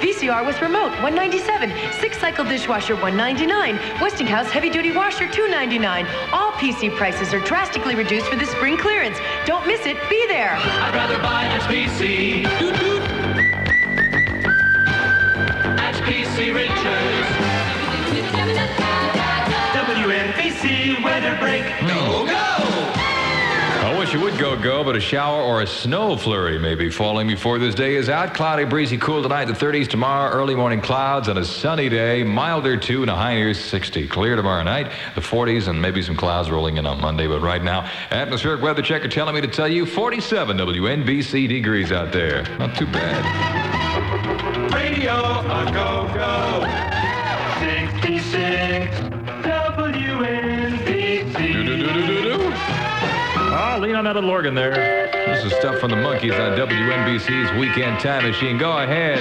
VCR 0.00 0.44
with 0.44 0.60
remote, 0.60 0.90
197. 1.02 1.70
Six 2.00 2.18
cycle 2.18 2.44
dishwasher, 2.44 2.94
199. 2.96 3.78
Westinghouse 4.00 4.50
heavy 4.50 4.70
duty 4.70 4.90
washer, 4.90 5.28
299. 5.28 6.04
All 6.32 6.50
PC 6.52 6.96
prices 6.96 7.32
are 7.32 7.38
drastically 7.40 7.94
reduced 7.94 8.26
for 8.26 8.34
the 8.34 8.46
spring 8.46 8.76
clearance. 8.76 9.18
Don't 9.46 9.64
miss 9.68 9.86
it. 9.86 9.96
Be 10.10 10.26
there. 10.26 10.56
I'd 10.56 10.94
rather 10.94 11.18
buy 11.18 11.44
at 11.44 11.62
PC. 11.62 12.42
Doot, 12.58 12.80
doot. 12.80 13.02
At 15.78 15.94
PC 16.02 16.52
Richards. 16.52 17.28
WNBC 19.78 21.04
weather 21.04 21.36
break. 21.38 21.62
Go, 21.86 22.29
go! 24.40 24.56
Go, 24.60 24.82
but 24.84 24.96
a 24.96 25.00
shower 25.00 25.42
or 25.42 25.60
a 25.60 25.66
snow 25.66 26.16
flurry 26.16 26.58
may 26.58 26.74
be 26.74 26.90
falling 26.90 27.26
before 27.26 27.58
this 27.58 27.74
day 27.74 27.94
is 27.94 28.08
out. 28.08 28.32
Cloudy, 28.32 28.64
breezy, 28.64 28.96
cool 28.96 29.22
tonight, 29.22 29.44
the 29.46 29.52
30s 29.52 29.86
tomorrow, 29.88 30.30
early 30.30 30.54
morning 30.54 30.80
clouds, 30.80 31.28
and 31.28 31.38
a 31.38 31.44
sunny 31.44 31.88
day, 31.88 32.22
milder 32.22 32.76
too, 32.76 33.02
and 33.02 33.10
a 33.10 33.14
high 33.14 33.34
near 33.34 33.52
60. 33.52 34.08
Clear 34.08 34.36
tomorrow 34.36 34.62
night, 34.62 34.92
the 35.14 35.20
40s, 35.20 35.68
and 35.68 35.80
maybe 35.80 36.00
some 36.00 36.16
clouds 36.16 36.50
rolling 36.50 36.78
in 36.78 36.86
on 36.86 37.00
Monday. 37.00 37.26
But 37.26 37.40
right 37.40 37.62
now, 37.62 37.90
atmospheric 38.10 38.62
weather 38.62 38.82
checker 38.82 39.08
telling 39.08 39.34
me 39.34 39.42
to 39.42 39.48
tell 39.48 39.68
you 39.68 39.84
47 39.84 40.56
WNBC 40.56 41.48
degrees 41.48 41.92
out 41.92 42.12
there. 42.12 42.42
Not 42.58 42.74
too 42.76 42.86
bad. 42.86 44.72
Radio 44.72 45.12
a 45.12 45.70
go 45.72 46.14
go. 46.14 46.99
Lean 53.80 53.96
on 53.96 54.04
that 54.04 54.14
little 54.14 54.28
organ 54.28 54.54
there. 54.54 55.08
This 55.26 55.42
is 55.42 55.52
stuff 55.54 55.78
from 55.78 55.88
the 55.90 55.96
Monkees 55.96 56.38
on 56.38 56.52
WNBC's 56.58 57.58
Weekend 57.58 57.98
Time 57.98 58.24
Machine. 58.24 58.58
Go 58.58 58.76
ahead. 58.76 59.20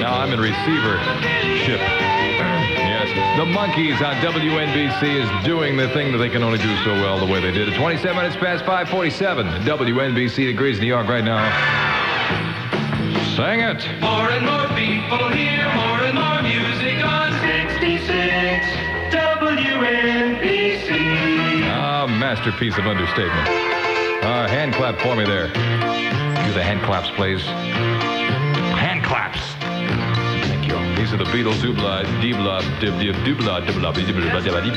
Now 0.00 0.18
I'm 0.18 0.32
in 0.32 0.40
receivership. 0.40 1.78
Yes, 1.78 3.12
the 3.36 3.44
Monkees 3.44 4.00
on 4.00 4.16
WNBC 4.24 5.02
is 5.04 5.28
doing 5.44 5.76
the 5.76 5.90
thing 5.90 6.10
that 6.12 6.16
they 6.16 6.30
can 6.30 6.42
only 6.42 6.56
do 6.56 6.74
so 6.84 6.92
well 7.04 7.18
the 7.18 7.30
way 7.30 7.38
they 7.42 7.50
did 7.52 7.68
it. 7.68 7.76
27 7.76 8.16
minutes 8.16 8.34
past 8.36 8.64
547. 8.64 9.46
WNBC 9.66 10.36
degrees 10.46 10.80
New 10.80 10.86
York 10.86 11.06
right 11.06 11.22
now. 11.24 11.44
Sing 13.36 13.60
it. 13.60 13.84
More 14.00 14.30
and 14.30 14.46
more 14.46 14.68
people 14.72 15.28
hear 15.36 15.68
more 15.76 16.00
and 16.00 16.16
more 16.16 16.40
music 16.40 17.04
on 17.04 17.30
66 17.44 18.64
WNBC. 19.12 20.88
Ah, 21.68 22.06
masterpiece 22.08 22.78
of 22.78 22.86
understatement. 22.86 23.81
Uh, 24.32 24.48
hand 24.48 24.72
clap 24.72 24.98
for 24.98 25.14
me 25.14 25.26
there. 25.26 25.48
Do 25.48 26.52
the 26.54 26.64
hand 26.64 26.80
claps, 26.88 27.10
please. 27.10 27.42
Hand 27.44 29.04
claps. 29.04 29.38
Thank 30.48 30.64
you. 30.66 30.96
These 30.96 31.12
are 31.12 31.18
the 31.18 31.28
Beatles. 31.28 31.60
Doobla, 31.60 32.06
deebla, 32.22 32.62
dib, 32.80 32.98
dib, 32.98 33.14
doobla, 33.26 33.60
dibla, 33.60 33.92
dib, 33.94 34.06
dibla, 34.06 34.40
dibla, 34.40 34.64
dib. 34.64 34.74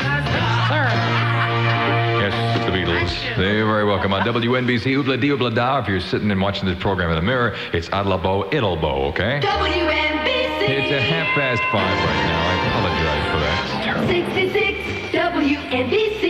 Yes, 2.19 2.65
the 2.65 2.71
Beatles. 2.71 3.37
They're 3.37 3.65
very 3.65 3.85
welcome 3.85 4.13
on 4.13 4.23
WNBC. 4.27 4.91
Oobla 5.01 5.17
doobla 5.17 5.55
da. 5.55 5.79
If 5.79 5.87
you're 5.87 6.01
sitting 6.01 6.31
and 6.31 6.41
watching 6.41 6.65
this 6.65 6.77
program 6.77 7.09
in 7.11 7.15
the 7.15 7.21
mirror, 7.21 7.55
it's 7.71 7.87
Adlabo 7.87 8.51
Idlebo, 8.51 9.07
okay? 9.11 9.39
WNBC. 9.39 10.67
It's 10.67 10.91
a 10.91 10.99
half 10.99 11.33
past 11.33 11.61
five 11.71 11.95
right 12.03 12.23
now. 12.27 12.43
I 12.43 12.55
apologize 12.67 13.25
for 13.31 13.39
that. 13.39 13.59
It's 13.71 13.85
terrible. 13.85 14.07
66 14.09 15.15
WNBC. 15.15 16.25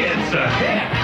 It's 0.00 0.32
a 0.32 0.48
hit. 0.48 1.03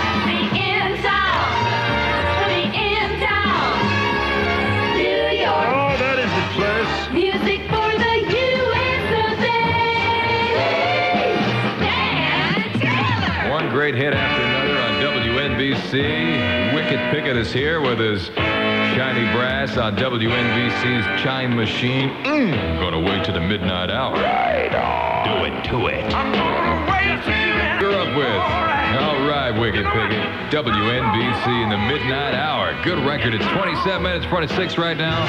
Great 13.91 14.03
hit 14.03 14.15
after 14.15 14.43
another 14.43 14.79
on 14.79 15.21
WNBC. 15.21 16.75
Wicked 16.75 17.01
Pickett 17.11 17.37
is 17.37 17.53
here 17.53 17.81
with 17.81 17.99
his 17.99 18.27
shiny 18.27 19.33
brass 19.33 19.77
on 19.77 19.97
WNBC's 19.97 21.23
chime 21.23 21.57
machine. 21.57 22.11
Mm, 22.25 22.79
gonna 22.79 23.01
wait 23.01 23.25
to 23.25 23.33
the 23.33 23.41
midnight 23.41 23.91
hour. 23.91 24.15
Right 24.15 24.73
on. 24.75 25.25
Do 25.25 25.45
it 25.45 25.65
to 25.65 25.87
it. 25.89 26.15
I'm 26.15 26.33
gonna 26.33 26.91
wait 26.91 27.25
to 27.25 27.85
You're 27.85 27.97
up 27.97 28.17
with. 28.17 28.70
All 28.99 29.25
right, 29.27 29.51
Wicked 29.51 29.85
Pickett. 29.87 30.51
WNBC 30.51 31.63
in 31.63 31.69
the 31.69 31.79
midnight 31.79 32.35
hour. 32.35 32.77
Good 32.83 33.05
record. 33.07 33.35
It's 33.35 33.47
27 33.47 34.03
minutes 34.03 34.27
front 34.27 34.45
of 34.45 34.51
six 34.57 34.77
right 34.77 34.97
now. 34.97 35.21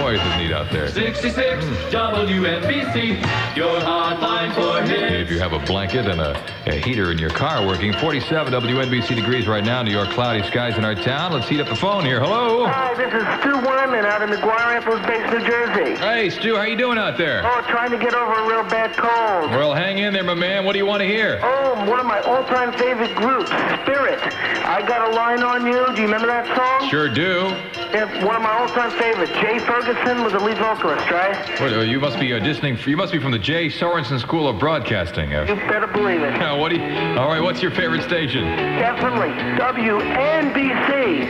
Boy, 0.00 0.14
is 0.14 0.20
it 0.20 0.36
neat 0.38 0.52
out 0.52 0.70
there. 0.70 0.86
66 0.88 1.64
WNBC. 1.90 3.56
Your 3.56 3.80
hotline 3.80 4.54
for 4.54 4.82
hits. 4.86 5.12
If 5.14 5.30
you 5.32 5.40
have 5.40 5.52
a 5.52 5.58
blanket 5.58 6.06
and 6.06 6.20
a, 6.20 6.40
a 6.66 6.74
heater 6.76 7.10
in 7.10 7.18
your 7.18 7.30
car 7.30 7.66
working, 7.66 7.92
47 7.92 8.52
WNBC 8.52 9.16
degrees 9.16 9.48
right 9.48 9.64
now. 9.64 9.82
New 9.82 9.90
York 9.90 10.10
cloudy 10.10 10.46
skies 10.46 10.78
in 10.78 10.84
our 10.84 10.94
town. 10.94 11.32
Let's 11.32 11.48
heat 11.48 11.60
up 11.60 11.68
the 11.68 11.74
phone 11.74 12.04
here. 12.04 12.20
Hello. 12.20 12.66
Hi, 12.66 12.94
this 12.94 13.12
is 13.12 13.22
Stu 13.40 13.66
Wyman 13.66 14.04
out 14.06 14.22
of 14.22 14.30
McGuire 14.30 14.76
Apples 14.76 15.00
Base, 15.06 15.28
New 15.32 15.44
Jersey. 15.44 15.96
Hey, 15.96 16.30
Stu, 16.30 16.54
how 16.56 16.62
you 16.62 16.76
doing 16.76 16.98
out 16.98 17.18
there? 17.18 17.42
Oh, 17.44 17.62
trying 17.68 17.90
to 17.90 17.98
get 17.98 18.14
over 18.14 18.32
a 18.32 18.46
real 18.46 18.62
bad 18.70 18.94
cold. 18.96 19.50
Well, 19.50 19.74
hang 19.74 19.98
in 19.98 20.12
there, 20.12 20.22
my 20.22 20.34
man. 20.34 20.64
What 20.64 20.72
do 20.74 20.78
you 20.78 20.86
want 20.86 21.00
to 21.00 21.06
hear? 21.06 21.40
Oh, 21.42 21.88
one 21.88 21.98
of 21.98 22.06
my 22.06 22.20
all-time 22.20 22.75
favorite 22.78 23.14
group, 23.16 23.46
Spirit. 23.82 24.20
I 24.66 24.82
got 24.86 25.08
a 25.10 25.14
line 25.14 25.42
on 25.42 25.64
you. 25.66 25.86
Do 25.94 26.00
you 26.02 26.06
remember 26.06 26.26
that 26.26 26.46
song? 26.56 26.88
Sure 26.90 27.08
do. 27.08 27.54
Yeah, 27.94 28.24
one 28.24 28.34
of 28.36 28.42
my 28.42 28.50
all-time 28.58 28.90
favorites. 28.98 29.32
Jay 29.40 29.58
Ferguson 29.60 30.22
was 30.24 30.32
the 30.32 30.40
lead 30.40 30.58
vocalist, 30.58 31.08
right? 31.10 31.36
What, 31.60 31.72
uh, 31.72 31.80
you 31.80 32.00
must 32.00 32.18
be 32.18 32.30
auditioning. 32.30 32.76
For, 32.78 32.90
you 32.90 32.96
must 32.96 33.12
be 33.12 33.18
from 33.18 33.30
the 33.32 33.38
Jay 33.38 33.68
Sorensen 33.68 34.18
School 34.20 34.48
of 34.48 34.58
Broadcasting. 34.58 35.34
Uh, 35.34 35.44
You 35.48 35.54
better 35.68 35.86
believe 35.86 36.20
it. 36.22 36.34
uh, 36.42 36.56
what 36.60 36.70
do 36.70 36.76
you, 36.76 36.82
all 37.18 37.28
right, 37.28 37.40
what's 37.40 37.62
your 37.62 37.70
favorite 37.70 38.02
station? 38.02 38.42
Definitely. 38.44 39.30
WNBC. 39.56 41.26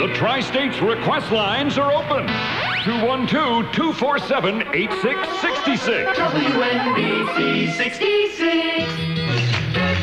The 0.00 0.08
Tri 0.14 0.40
States 0.40 0.80
request 0.80 1.30
lines 1.30 1.78
are 1.78 1.92
open. 1.92 2.26
212 2.84 3.72
247 3.72 4.62
8666. 4.74 6.18
WNBC 6.18 7.72
66. 7.76 9.11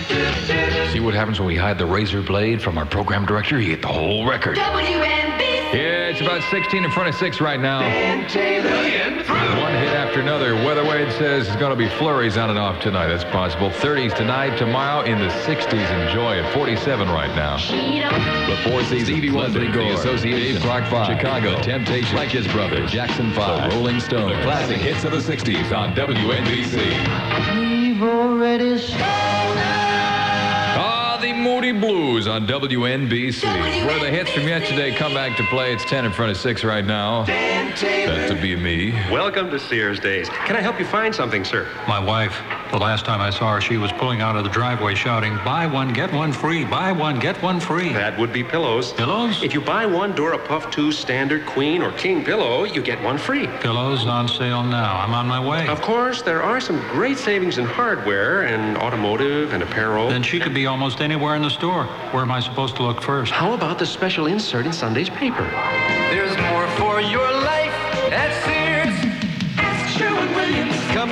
See 0.10 1.00
what 1.00 1.14
happens 1.14 1.40
when 1.40 1.48
we 1.48 1.56
hide 1.56 1.78
the 1.78 1.86
razor 1.86 2.24
blade 2.24 2.62
from 2.64 2.80
our 2.80 2.86
program 2.86 3.26
director? 3.28 3.60
You 3.60 3.70
get 3.76 3.82
the 3.84 3.90
whole 3.90 4.28
record. 4.28 4.58
WNBC. 4.58 5.40
Yeah, 5.72 6.10
it's 6.10 6.20
about 6.20 6.42
16 6.50 6.84
in 6.84 6.90
front 6.90 7.10
of 7.10 7.16
6 7.16 7.40
right 7.40 7.60
now. 7.60 7.82
One 7.82 8.26
hit 8.26 9.94
after 9.94 10.20
another. 10.20 10.56
Weather 10.56 10.84
Wade 10.84 11.12
says 11.14 11.48
it's 11.48 11.56
going 11.58 11.70
to 11.70 11.76
be 11.76 11.88
flurries 11.98 12.38
on 12.38 12.50
and 12.50 12.58
off 12.58 12.82
tonight. 12.82 13.08
That's 13.10 13.24
possible. 13.26 13.70
30s 13.70 14.16
tonight, 14.16 14.58
tomorrow 14.58 15.04
in 15.06 15.20
the 15.20 15.28
60s. 15.28 16.08
Enjoy 16.08 16.38
it. 16.38 16.54
47 16.56 17.08
right 17.10 17.34
now. 17.36 17.58
The 18.50 18.58
Four 18.68 18.82
Seasons, 18.86 19.10
Stevie 19.10 19.30
Wonder, 19.30 19.60
The 19.60 19.94
Association, 19.94 20.54
Dave 20.56 20.62
Clark 20.64 20.86
5, 20.88 21.18
Chicago, 21.20 21.62
Temptation, 21.62 22.16
Like 22.18 22.30
His 22.30 22.48
Brother, 22.48 22.84
Jackson 22.88 23.32
5, 23.34 23.70
The 23.70 23.76
Rolling 23.76 24.00
Stone, 24.00 24.30
the 24.32 24.42
classic 24.42 24.78
hits 24.78 25.04
of 25.04 25.12
the 25.12 25.20
60s 25.20 25.72
on 25.72 25.94
WNBC. 25.94 27.60
We've 27.60 28.02
already 28.02 28.80
Ah, 28.94 29.29
the 31.70 31.74
Moody 31.74 31.88
Blues 31.88 32.28
on 32.28 32.48
WNBC. 32.48 33.44
Where 33.86 34.00
the 34.00 34.10
hits 34.10 34.32
from 34.32 34.48
yesterday 34.48 34.92
come 34.96 35.14
back 35.14 35.38
to 35.38 35.44
play. 35.44 35.74
It's 35.74 35.86
10 35.86 36.06
in 36.06 36.12
front 36.12 36.32
of 36.32 36.38
6 36.38 36.64
right 36.64 36.86
now. 36.86 37.24
That 37.26 38.30
to 38.30 38.42
be 38.42 38.56
me. 38.56 38.92
Welcome 39.12 39.50
to 39.52 39.60
Sears 39.60 40.00
Days. 40.00 40.30
Can 40.30 40.56
I 40.56 40.62
help 40.62 40.80
you 40.80 40.86
find 40.86 41.14
something, 41.14 41.44
sir? 41.44 41.68
My 41.88 42.00
wife, 42.00 42.36
the 42.72 42.78
last 42.78 43.06
time 43.06 43.22
I 43.22 43.30
saw 43.30 43.54
her, 43.54 43.62
she 43.62 43.78
was 43.78 43.92
pulling 43.94 44.22
out 44.22 44.36
of 44.36 44.44
the 44.44 44.50
driveway 44.50 44.96
shouting, 44.96 45.36
buy 45.44 45.66
one, 45.66 45.92
get 45.94 46.14
one 46.14 46.32
free, 46.32 46.66
buy 46.66 46.92
one, 46.92 47.20
get 47.20 47.42
one 47.42 47.60
free. 47.60 47.94
That 47.94 48.18
would 48.20 48.32
be 48.32 48.44
pillows. 48.44 48.94
Pillows? 48.94 49.42
If 49.42 49.54
you 49.54 49.62
buy 49.62 49.86
one 49.86 50.14
Dora 50.14 50.38
Puff 50.38 50.70
2 50.72 50.92
standard 50.92 51.46
queen 51.46 51.82
or 51.82 51.92
king 51.94 52.24
pillow, 52.24 52.64
you 52.66 52.82
get 52.82 53.02
one 53.02 53.18
free. 53.18 53.48
Pillows 53.60 54.06
on 54.06 54.28
sale 54.28 54.64
now. 54.64 55.00
I'm 55.00 55.14
on 55.14 55.28
my 55.28 55.40
way. 55.40 55.68
Of 55.68 55.82
course, 55.82 56.22
there 56.22 56.44
are 56.44 56.60
some 56.60 56.80
great 56.90 57.18
savings 57.18 57.58
in 57.58 57.66
hardware 57.66 58.44
and 58.44 58.78
automotive 58.78 59.54
and 59.54 59.64
apparel. 59.64 60.10
Then 60.10 60.24
she 60.24 60.40
could 60.40 60.54
be 60.54 60.66
almost 60.66 61.02
anywhere 61.02 61.36
in 61.36 61.42
the 61.42 61.50
store. 61.50 61.86
Where 62.12 62.24
am 62.24 62.32
I 62.32 62.40
supposed 62.40 62.76
to 62.78 62.84
look 62.84 63.02
first? 63.02 63.32
How 63.32 63.54
about 63.54 63.80
the 63.80 63.86
special 63.86 64.28
insert 64.28 64.66
in 64.66 64.74
Sunday's 64.74 65.10
paper? 65.10 65.44
There's 66.12 66.38
more 66.38 66.68
for 66.78 67.02
your 67.02 67.39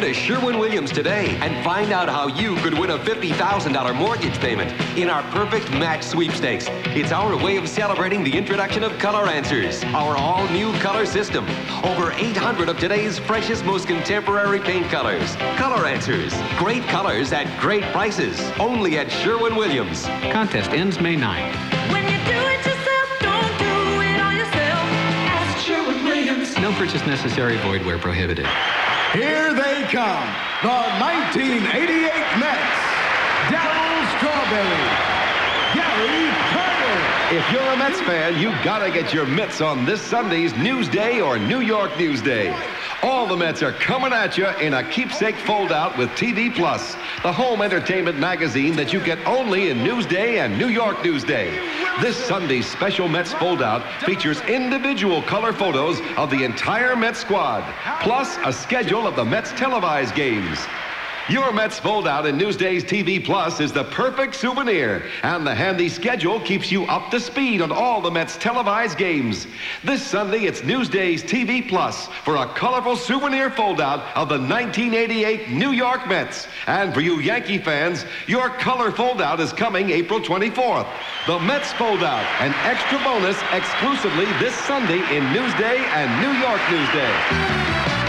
Come 0.07 0.13
to 0.13 0.21
Sherwin-Williams 0.21 0.93
today 0.93 1.37
and 1.41 1.61
find 1.65 1.91
out 1.91 2.07
how 2.07 2.27
you 2.27 2.55
could 2.57 2.73
win 2.79 2.91
a 2.91 2.97
$50,000 2.97 3.93
mortgage 3.93 4.39
payment 4.39 4.71
in 4.97 5.09
our 5.09 5.21
Perfect 5.33 5.69
Match 5.71 6.01
sweepstakes. 6.01 6.67
It's 6.95 7.11
our 7.11 7.35
way 7.35 7.57
of 7.57 7.67
celebrating 7.67 8.23
the 8.23 8.31
introduction 8.31 8.83
of 8.83 8.97
Color 8.99 9.27
Answers, 9.27 9.83
our 9.83 10.15
all-new 10.15 10.71
color 10.79 11.05
system. 11.05 11.43
Over 11.83 12.13
800 12.13 12.69
of 12.69 12.79
today's 12.79 13.19
freshest, 13.19 13.65
most 13.65 13.85
contemporary 13.85 14.61
paint 14.61 14.87
colors. 14.87 15.35
Color 15.57 15.85
Answers. 15.85 16.33
Great 16.57 16.83
colors 16.83 17.33
at 17.33 17.59
great 17.59 17.83
prices. 17.91 18.39
Only 18.61 18.97
at 18.97 19.11
Sherwin-Williams. 19.11 20.05
Contest 20.31 20.69
ends 20.69 21.01
May 21.01 21.17
9th. 21.17 21.91
When 21.91 22.05
you 22.05 22.17
do 22.23 22.39
it 22.47 22.65
yourself, 22.65 23.19
don't 23.19 23.59
do 23.59 24.01
it 24.03 24.21
all 24.21 24.31
yourself. 24.31 24.79
Ask 25.35 25.67
Sherwin-Williams. 25.67 26.57
No 26.59 26.71
purchase 26.75 27.05
necessary, 27.05 27.57
void 27.57 27.85
where 27.85 27.99
prohibited. 27.99 28.47
Here 29.13 29.53
they 29.53 29.83
come, 29.83 30.27
the 30.61 30.77
1988 30.99 32.11
Mets. 32.39 32.77
Darryl 33.47 34.03
Strawberry, 34.17 34.83
Gary 35.73 36.27
Carter. 36.51 37.37
If 37.37 37.51
you're 37.51 37.73
a 37.73 37.77
Mets 37.77 38.01
fan, 38.01 38.37
you 38.37 38.49
gotta 38.65 38.91
get 38.91 39.13
your 39.13 39.25
mitts 39.25 39.61
on 39.61 39.85
this 39.85 40.01
Sunday's 40.01 40.51
Newsday 40.53 41.25
or 41.25 41.39
New 41.39 41.61
York 41.61 41.91
Newsday. 41.91 42.53
All 43.17 43.25
the 43.25 43.35
Mets 43.35 43.63
are 43.63 43.71
coming 43.71 44.13
at 44.13 44.37
you 44.37 44.45
in 44.61 44.75
a 44.75 44.87
keepsake 44.91 45.37
fold-out 45.37 45.97
with 45.97 46.09
TV 46.09 46.53
Plus, 46.53 46.93
the 47.23 47.33
home 47.33 47.63
entertainment 47.63 48.19
magazine 48.19 48.75
that 48.75 48.93
you 48.93 49.03
get 49.03 49.17
only 49.25 49.71
in 49.71 49.79
Newsday 49.79 50.37
and 50.37 50.55
New 50.55 50.67
York 50.67 50.97
Newsday. 50.97 51.49
This 51.99 52.15
Sunday's 52.15 52.67
special 52.67 53.07
Mets 53.07 53.33
fold-out 53.33 53.81
features 54.03 54.39
individual 54.41 55.23
color 55.23 55.51
photos 55.51 55.99
of 56.15 56.29
the 56.29 56.43
entire 56.43 56.95
Mets 56.95 57.17
squad, 57.17 57.63
plus 58.01 58.37
a 58.45 58.53
schedule 58.53 59.07
of 59.07 59.15
the 59.15 59.25
Mets 59.25 59.51
televised 59.53 60.13
games. 60.13 60.59
Your 61.29 61.51
Mets 61.51 61.77
fold 61.77 62.07
out 62.07 62.25
in 62.25 62.37
Newsday's 62.37 62.85
TV 62.85 63.23
Plus 63.23 63.59
is 63.59 63.73
the 63.73 63.83
perfect 63.83 64.33
souvenir, 64.33 65.03
and 65.23 65.45
the 65.45 65.53
handy 65.53 65.89
schedule 65.89 66.39
keeps 66.39 66.71
you 66.71 66.85
up 66.85 67.11
to 67.11 67.19
speed 67.19 67.61
on 67.61 67.69
all 67.69 67.99
the 67.99 68.09
Mets 68.09 68.37
televised 68.37 68.97
games. 68.97 69.45
This 69.83 70.01
Sunday, 70.01 70.45
it's 70.45 70.63
Newsday's 70.63 71.21
TV 71.21 71.67
Plus 71.67 72.07
for 72.23 72.37
a 72.37 72.47
colorful 72.53 72.95
souvenir 72.95 73.49
fold 73.49 73.81
out 73.81 73.99
of 74.15 74.29
the 74.29 74.39
1988 74.39 75.49
New 75.49 75.71
York 75.71 76.07
Mets. 76.07 76.47
And 76.65 76.93
for 76.93 77.01
you 77.01 77.19
Yankee 77.19 77.57
fans, 77.57 78.05
your 78.27 78.49
color 78.49 78.89
fold 78.89 79.21
out 79.21 79.41
is 79.41 79.51
coming 79.51 79.89
April 79.89 80.21
24th. 80.21 80.87
The 81.27 81.39
Mets 81.39 81.73
fold 81.73 82.03
out, 82.03 82.25
an 82.39 82.53
extra 82.63 82.99
bonus 82.99 83.37
exclusively 83.51 84.25
this 84.39 84.55
Sunday 84.55 84.99
in 85.13 85.23
Newsday 85.35 85.77
and 85.91 86.21
New 86.21 86.39
York 86.39 86.61
Newsday. 86.71 88.06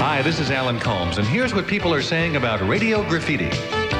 Hi, 0.00 0.22
this 0.22 0.40
is 0.40 0.50
Alan 0.50 0.80
Colmes, 0.80 1.18
and 1.18 1.26
here's 1.26 1.54
what 1.54 1.66
people 1.66 1.92
are 1.92 2.00
saying 2.00 2.36
about 2.36 2.66
radio 2.66 3.06
graffiti. 3.06 3.50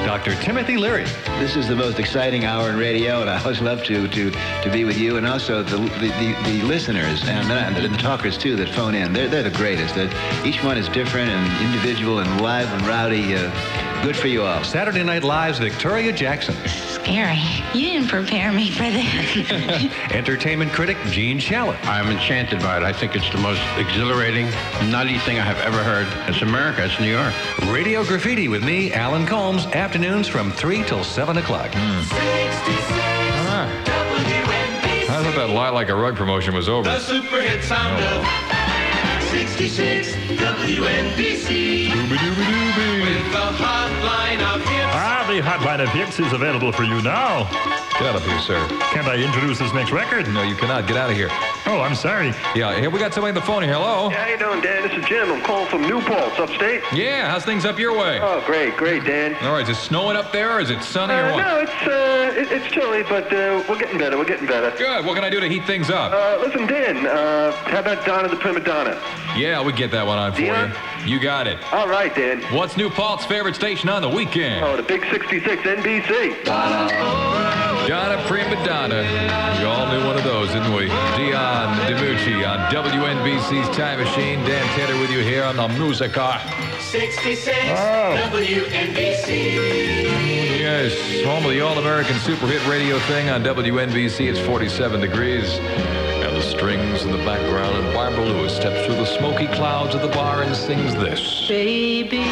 Dr. 0.07 0.35
Timothy 0.37 0.79
Leary. 0.79 1.05
This 1.39 1.57
is 1.57 1.69
the 1.69 1.77
most 1.77 1.99
exciting 1.99 2.47
hour 2.47 2.71
in 2.71 2.79
radio, 2.79 3.21
and 3.21 3.29
I 3.29 3.39
always 3.39 3.61
love 3.61 3.85
to 3.85 4.09
to 4.09 4.31
to 4.31 4.71
be 4.73 4.87
with 4.87 4.97
you, 4.97 5.19
and 5.19 5.27
also 5.27 5.63
the 5.63 5.77
the, 5.77 6.09
the, 6.09 6.35
the 6.45 6.63
listeners 6.63 7.29
and, 7.29 7.51
the, 7.51 7.55
and 7.55 7.77
the 7.77 7.99
talkers 7.99 8.39
too 8.39 8.57
that 8.57 8.71
phone 8.71 8.95
in. 8.95 9.13
They're 9.13 9.29
they're 9.29 9.43
the 9.43 9.51
greatest. 9.51 9.95
That 9.95 10.11
each 10.47 10.65
one 10.65 10.79
is 10.79 10.89
different 10.89 11.29
and 11.29 11.67
individual 11.67 12.21
and 12.21 12.41
live 12.41 12.73
and 12.73 12.87
rowdy. 12.87 13.35
Uh, 13.35 13.90
good 14.03 14.17
for 14.17 14.29
you 14.29 14.43
all. 14.43 14.65
Saturday 14.65 15.03
Night 15.03 15.23
Live's 15.25 15.59
Victoria 15.59 16.13
Jackson. 16.13 16.55
Scary. 16.67 17.39
You 17.75 17.93
didn't 17.93 18.09
prepare 18.09 18.53
me 18.53 18.71
for 18.71 18.85
this. 18.85 19.93
Entertainment 20.11 20.73
critic 20.73 20.97
Gene 21.07 21.39
Shalit. 21.39 21.83
I'm 21.87 22.09
enchanted 22.09 22.61
by 22.61 22.79
it. 22.79 22.83
I 22.83 22.93
think 22.93 23.15
it's 23.15 23.29
the 23.31 23.39
most 23.39 23.61
exhilarating, 23.77 24.47
nutty 24.91 25.19
thing 25.19 25.39
I 25.39 25.45
have 25.45 25.59
ever 25.59 25.83
heard. 25.83 26.07
It's 26.29 26.43
America. 26.43 26.85
It's 26.85 26.99
New 27.01 27.11
York. 27.11 27.35
Radio 27.73 28.05
Graffiti 28.05 28.49
with 28.49 28.65
me, 28.65 28.93
Alan 28.93 29.27
Colmes, 29.27 29.67
afternoons 29.73 30.29
from 30.29 30.51
3 30.53 30.83
till 30.85 31.05
7 31.05 31.39
o'clock. 31.39 31.71
Ah. 31.75 33.67
I 35.11 35.23
thought 35.23 35.35
that 35.37 35.51
Lie 35.51 35.69
Like 35.69 35.91
a 35.91 35.95
Rug 35.95 36.17
promotion 36.17 36.55
was 36.55 36.69
over. 36.69 36.89
The 36.89 36.99
super 36.99 37.41
hit 37.41 37.63
sound 37.63 38.03
of 38.03 38.27
66 39.31 40.13
WNBC. 40.41 41.89
With 42.11 42.21
the 42.21 42.90
hotline 43.61 44.41
of 44.55 44.61
hits. 44.63 44.91
Ah, 44.93 45.25
the 45.29 45.41
hotline 45.41 45.83
of 45.83 45.89
hits 45.91 46.19
is 46.19 46.33
available 46.33 46.73
for 46.73 46.85
you 46.85 47.01
now. 47.03 47.45
Get 47.99 48.09
out 48.09 48.17
of 48.17 48.25
here, 48.25 48.39
sir. 48.41 48.67
Can't 48.93 49.07
I 49.07 49.17
introduce 49.17 49.59
this 49.59 49.75
next 49.75 49.93
record? 49.93 50.27
No, 50.29 50.43
you 50.43 50.55
cannot. 50.57 50.87
Get 50.87 50.97
out 50.97 51.11
of 51.11 51.17
here. 51.17 51.29
Oh, 51.67 51.81
I'm 51.85 51.95
sorry. 51.95 52.29
Yeah, 52.55 52.79
here 52.81 52.89
we 52.89 52.99
got 52.99 53.13
somebody 53.13 53.31
on 53.31 53.35
the 53.35 53.43
phone 53.43 53.63
here. 53.63 53.75
Hello. 53.75 54.09
How 54.09 54.27
you 54.27 54.39
doing, 54.39 54.63
Dan? 54.63 54.83
This 54.89 54.97
is 54.99 55.05
Jim. 55.05 55.31
I'm 55.31 55.43
calling 55.43 55.69
from 55.69 55.83
Newport, 55.83 56.39
upstate. 56.41 56.83
Yeah, 56.95 57.31
how's 57.31 57.45
things 57.45 57.67
up 57.67 57.79
your 57.79 57.93
way? 57.97 58.19
Oh, 58.23 58.43
great, 58.47 58.75
great, 58.79 59.05
Dan. 59.05 59.35
All 59.45 59.53
right, 59.53 59.69
is 59.69 59.77
it 59.77 59.81
snowing 59.81 60.17
up 60.17 60.33
there 60.33 60.51
or 60.57 60.61
is 60.61 60.71
it 60.71 60.83
sunny 60.83 61.13
or 61.13 61.27
Uh, 61.27 61.33
what? 61.35 61.45
no, 61.45 61.59
it's 61.61 61.71
uh, 61.87 62.41
it, 62.41 62.51
it's 62.51 62.73
chilly, 62.73 63.03
but 63.03 63.31
uh, 63.33 63.63
we're 63.69 63.79
getting 63.79 63.99
better. 63.99 64.17
We're 64.17 64.25
getting 64.25 64.47
better. 64.47 64.71
Good. 64.79 65.05
What 65.05 65.15
can 65.15 65.23
I 65.25 65.29
do 65.31 65.39
to 65.39 65.49
heat 65.49 65.67
things 65.67 65.91
up? 65.91 66.11
Uh, 66.13 66.39
listen, 66.41 66.67
Dan. 66.67 67.07
Uh, 67.07 67.53
how 67.69 67.81
about 67.81 68.07
Donna 68.07 68.29
the 68.29 68.37
Prima 68.37 68.61
Donna? 68.61 68.99
Yeah, 69.37 69.63
we 69.63 69.73
get 69.75 69.91
that 69.91 70.07
one 70.07 70.17
on 70.17 70.33
for 70.33 70.41
Dion? 70.41 70.71
you. 70.71 70.75
You 71.07 71.19
got 71.19 71.47
it. 71.47 71.59
All 71.73 71.89
right, 71.89 72.15
Dan. 72.15 72.43
What's 72.55 72.77
New 72.77 72.91
Paltz 72.91 73.25
favorite 73.25 73.55
station 73.55 73.89
on 73.89 74.03
the 74.03 74.09
weekend? 74.09 74.65
Oh, 74.65 74.77
the 74.77 74.83
Big 74.83 75.03
66 75.11 75.63
NBC. 75.63 76.45
Donna 77.89 78.23
Prima 78.29 78.55
Donna. 78.65 79.03
We 79.59 79.65
all 79.65 79.89
knew 79.91 80.07
one 80.07 80.17
of 80.17 80.25
those, 80.25 80.51
didn't 80.53 80.73
we? 80.75 80.87
Dion 80.87 81.75
DiMucci 81.89 82.47
on 82.47 82.71
WNBC's 82.73 83.75
Time 83.77 83.99
Machine. 83.99 84.39
Dan 84.45 84.65
Taylor 84.77 85.01
with 85.01 85.11
you 85.11 85.21
here 85.21 85.43
on 85.43 85.57
the 85.57 85.67
Musica. 85.69 86.41
66 86.81 87.57
Oh. 87.71 88.31
WNBC. 88.31 89.55
Yes, 90.61 91.25
home 91.25 91.45
of 91.45 91.51
the 91.51 91.61
All-American 91.61 92.17
Super 92.19 92.47
Hit 92.47 92.65
Radio 92.69 92.99
thing 93.01 93.31
on 93.31 93.43
WNBC. 93.43 94.29
It's 94.29 94.39
47 94.41 95.01
degrees. 95.01 95.59
And 95.59 96.37
the 96.37 96.43
strings 96.43 97.03
in 97.03 97.11
the 97.11 97.25
background, 97.25 97.77
and 97.77 97.80
Barbara 98.11 98.25
Lewis 98.33 98.57
steps 98.57 98.85
through 98.85 98.97
the 98.97 99.05
smoky 99.07 99.47
clouds 99.47 99.95
of 99.95 100.03
the 100.03 100.09
bar 100.09 100.43
and 100.43 100.57
sings 100.57 100.95
this. 100.97 101.47
Baby, 101.47 102.23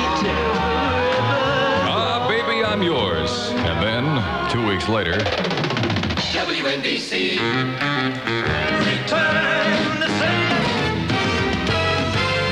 Ah, 1.87 2.27
baby, 2.29 2.65
I'm 2.65 2.83
yours. 2.83 3.51
And 3.51 3.81
then, 3.81 4.51
two 4.51 4.67
weeks 4.67 4.89
later, 4.89 5.13
WNBC. 6.35 7.39
Return 8.89 10.01
to 10.01 10.09
sender. 10.19 10.65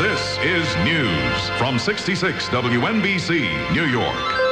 This 0.01 0.39
is 0.45 0.77
news 0.85 1.51
from 1.59 1.81
66 1.81 2.49
WNBC, 2.51 3.73
New 3.73 3.87
York. 3.87 4.46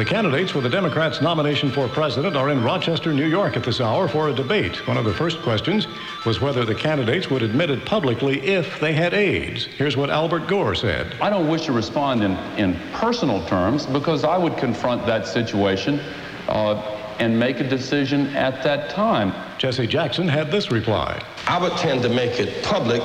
The 0.00 0.06
candidates 0.06 0.50
for 0.50 0.62
the 0.62 0.70
Democrats' 0.70 1.20
nomination 1.20 1.70
for 1.70 1.86
president 1.86 2.34
are 2.34 2.48
in 2.48 2.64
Rochester, 2.64 3.12
New 3.12 3.26
York 3.26 3.58
at 3.58 3.64
this 3.64 3.82
hour 3.82 4.08
for 4.08 4.30
a 4.30 4.32
debate. 4.32 4.88
One 4.88 4.96
of 4.96 5.04
the 5.04 5.12
first 5.12 5.42
questions 5.42 5.86
was 6.24 6.40
whether 6.40 6.64
the 6.64 6.74
candidates 6.74 7.28
would 7.28 7.42
admit 7.42 7.68
it 7.68 7.84
publicly 7.84 8.40
if 8.40 8.80
they 8.80 8.94
had 8.94 9.12
AIDS. 9.12 9.66
Here's 9.66 9.98
what 9.98 10.08
Albert 10.08 10.46
Gore 10.48 10.74
said. 10.74 11.14
I 11.20 11.28
don't 11.28 11.48
wish 11.48 11.66
to 11.66 11.72
respond 11.72 12.24
in, 12.24 12.32
in 12.56 12.80
personal 12.94 13.44
terms 13.44 13.84
because 13.84 14.24
I 14.24 14.38
would 14.38 14.56
confront 14.56 15.04
that 15.04 15.26
situation 15.26 16.00
uh, 16.48 16.76
and 17.18 17.38
make 17.38 17.60
a 17.60 17.68
decision 17.68 18.28
at 18.28 18.62
that 18.62 18.88
time. 18.88 19.34
Jesse 19.58 19.86
Jackson 19.86 20.26
had 20.26 20.50
this 20.50 20.70
reply. 20.70 21.22
I 21.46 21.58
would 21.60 21.76
tend 21.76 22.00
to 22.04 22.08
make 22.08 22.40
it 22.40 22.64
public 22.64 23.02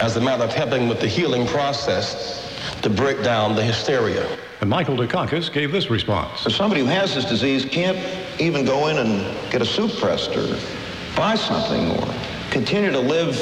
as 0.00 0.16
a 0.16 0.20
matter 0.20 0.42
of 0.42 0.52
helping 0.52 0.88
with 0.88 1.00
the 1.00 1.06
healing 1.06 1.46
process 1.46 2.52
to 2.82 2.90
break 2.90 3.22
down 3.22 3.54
the 3.54 3.62
hysteria. 3.62 4.26
And 4.60 4.70
Michael 4.70 4.96
Dukakis 4.96 5.52
gave 5.52 5.70
this 5.70 5.90
response. 5.90 6.44
But 6.44 6.52
somebody 6.52 6.80
who 6.80 6.86
has 6.86 7.14
this 7.14 7.24
disease 7.26 7.64
can't 7.64 7.98
even 8.40 8.64
go 8.64 8.88
in 8.88 8.98
and 8.98 9.50
get 9.50 9.60
a 9.60 9.66
soup 9.66 9.92
pressed 9.98 10.34
or 10.34 10.58
buy 11.14 11.34
something 11.34 11.90
or 11.90 12.14
continue 12.50 12.90
to 12.90 13.00
live 13.00 13.36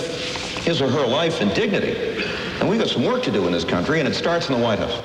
his 0.65 0.83
or 0.83 0.89
her 0.89 1.07
life 1.07 1.41
in 1.41 1.49
dignity. 1.51 2.25
And 2.61 2.69
we've 2.69 2.81
got 2.81 2.89
some 2.89 3.05
work 3.05 3.23
to 3.25 3.31
do 3.31 3.47
in 3.47 3.53
this 3.53 3.65
country, 3.65 4.01
and 4.01 4.09
it 4.09 4.15
starts 4.15 4.49
in 4.49 4.59
the 4.59 4.63
White 4.63 4.79
House. 4.79 5.03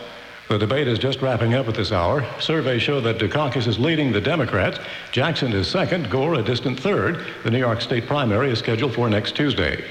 The 0.48 0.58
debate 0.58 0.88
is 0.88 0.98
just 0.98 1.22
wrapping 1.22 1.54
up 1.54 1.68
at 1.68 1.76
this 1.76 1.92
hour. 1.92 2.26
Surveys 2.40 2.82
show 2.82 3.00
that 3.02 3.20
Dukakis 3.20 3.68
is 3.68 3.78
leading 3.78 4.12
the 4.12 4.22
Democrats. 4.22 4.80
Jackson 5.12 5.54
is 5.54 5.68
second, 5.68 6.10
Gore 6.10 6.36
a 6.36 6.42
distant 6.42 6.80
third. 6.80 7.24
The 7.44 7.52
New 7.52 7.60
York 7.60 7.82
State 7.82 8.08
primary 8.08 8.50
is 8.50 8.58
scheduled 8.58 8.96
for 8.96 9.10
next 9.10 9.36
Tuesday. 9.36 9.84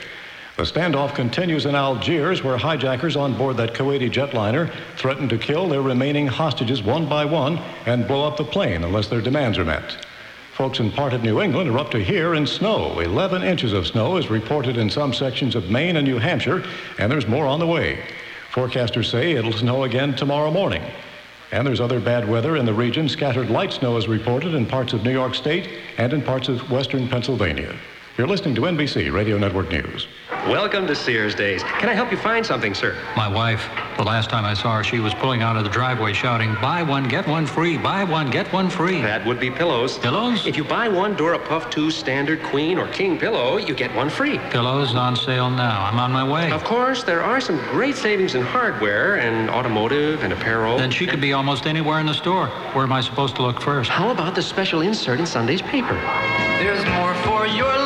The 0.58 0.64
standoff 0.64 1.14
continues 1.14 1.66
in 1.66 1.76
Algiers, 1.76 2.42
where 2.42 2.58
hijackers 2.58 3.14
on 3.14 3.38
board 3.38 3.56
that 3.58 3.74
Kuwaiti 3.74 4.10
jetliner 4.10 4.68
threaten 4.96 5.28
to 5.28 5.38
kill 5.38 5.68
their 5.68 5.82
remaining 5.82 6.26
hostages 6.26 6.82
one 6.82 7.08
by 7.08 7.24
one 7.24 7.58
and 7.86 8.08
blow 8.08 8.26
up 8.26 8.36
the 8.36 8.42
plane 8.42 8.82
unless 8.82 9.06
their 9.06 9.20
demands 9.20 9.56
are 9.56 9.64
met. 9.64 10.04
Folks 10.54 10.80
in 10.80 10.90
part 10.90 11.12
of 11.12 11.22
New 11.22 11.40
England 11.40 11.70
are 11.70 11.78
up 11.78 11.92
to 11.92 12.02
here 12.02 12.34
in 12.34 12.44
snow. 12.44 12.98
11 12.98 13.44
inches 13.44 13.72
of 13.72 13.86
snow 13.86 14.16
is 14.16 14.30
reported 14.30 14.76
in 14.76 14.90
some 14.90 15.14
sections 15.14 15.54
of 15.54 15.70
Maine 15.70 15.96
and 15.96 16.04
New 16.04 16.18
Hampshire, 16.18 16.64
and 16.98 17.12
there's 17.12 17.28
more 17.28 17.46
on 17.46 17.60
the 17.60 17.66
way. 17.68 18.04
Forecasters 18.50 19.08
say 19.08 19.34
it'll 19.34 19.52
snow 19.52 19.84
again 19.84 20.16
tomorrow 20.16 20.50
morning. 20.50 20.82
And 21.52 21.64
there's 21.64 21.80
other 21.80 22.00
bad 22.00 22.28
weather 22.28 22.56
in 22.56 22.66
the 22.66 22.74
region. 22.74 23.08
Scattered 23.08 23.48
light 23.48 23.72
snow 23.72 23.96
is 23.96 24.08
reported 24.08 24.54
in 24.54 24.66
parts 24.66 24.92
of 24.92 25.04
New 25.04 25.12
York 25.12 25.36
State 25.36 25.70
and 25.98 26.12
in 26.12 26.20
parts 26.20 26.48
of 26.48 26.68
western 26.68 27.06
Pennsylvania. 27.06 27.76
You're 28.18 28.26
listening 28.26 28.56
to 28.56 28.62
NBC 28.62 29.12
Radio 29.12 29.38
Network 29.38 29.70
News. 29.70 30.08
Welcome 30.46 30.86
to 30.86 30.94
Sears 30.94 31.34
Days. 31.34 31.62
Can 31.62 31.90
I 31.90 31.94
help 31.94 32.10
you 32.10 32.16
find 32.16 32.46
something, 32.46 32.72
sir? 32.72 32.96
My 33.16 33.28
wife. 33.28 33.68
The 33.98 34.04
last 34.04 34.30
time 34.30 34.46
I 34.46 34.54
saw 34.54 34.76
her, 34.76 34.84
she 34.84 34.98
was 34.98 35.12
pulling 35.12 35.42
out 35.42 35.56
of 35.56 35.64
the 35.64 35.68
driveway 35.68 36.14
shouting, 36.14 36.54
Buy 36.62 36.82
one, 36.82 37.06
get 37.06 37.26
one 37.26 37.44
free. 37.44 37.76
Buy 37.76 38.04
one, 38.04 38.30
get 38.30 38.50
one 38.50 38.70
free. 38.70 39.02
That 39.02 39.26
would 39.26 39.40
be 39.40 39.50
pillows. 39.50 39.98
Pillows? 39.98 40.46
If 40.46 40.56
you 40.56 40.64
buy 40.64 40.88
one 40.88 41.16
Dora 41.16 41.38
Puff 41.38 41.68
2 41.68 41.90
standard 41.90 42.42
queen 42.44 42.78
or 42.78 42.88
king 42.88 43.18
pillow, 43.18 43.58
you 43.58 43.74
get 43.74 43.94
one 43.94 44.08
free. 44.08 44.38
Pillows 44.50 44.94
on 44.94 45.16
sale 45.16 45.50
now. 45.50 45.84
I'm 45.84 45.98
on 45.98 46.12
my 46.12 46.26
way. 46.26 46.50
Of 46.50 46.64
course, 46.64 47.02
there 47.02 47.22
are 47.22 47.40
some 47.40 47.58
great 47.70 47.96
savings 47.96 48.34
in 48.34 48.42
hardware 48.42 49.16
and 49.18 49.50
automotive 49.50 50.22
and 50.22 50.32
apparel. 50.32 50.78
Then 50.78 50.90
she 50.90 51.06
could 51.06 51.20
be 51.20 51.34
almost 51.34 51.66
anywhere 51.66 52.00
in 52.00 52.06
the 52.06 52.14
store. 52.14 52.46
Where 52.72 52.84
am 52.84 52.92
I 52.92 53.02
supposed 53.02 53.36
to 53.36 53.42
look 53.42 53.60
first? 53.60 53.90
How 53.90 54.10
about 54.10 54.34
the 54.34 54.42
special 54.42 54.80
insert 54.80 55.18
in 55.20 55.26
Sunday's 55.26 55.62
paper? 55.62 55.94
There's 56.58 56.84
more 56.86 57.14
for 57.16 57.46
your 57.46 57.77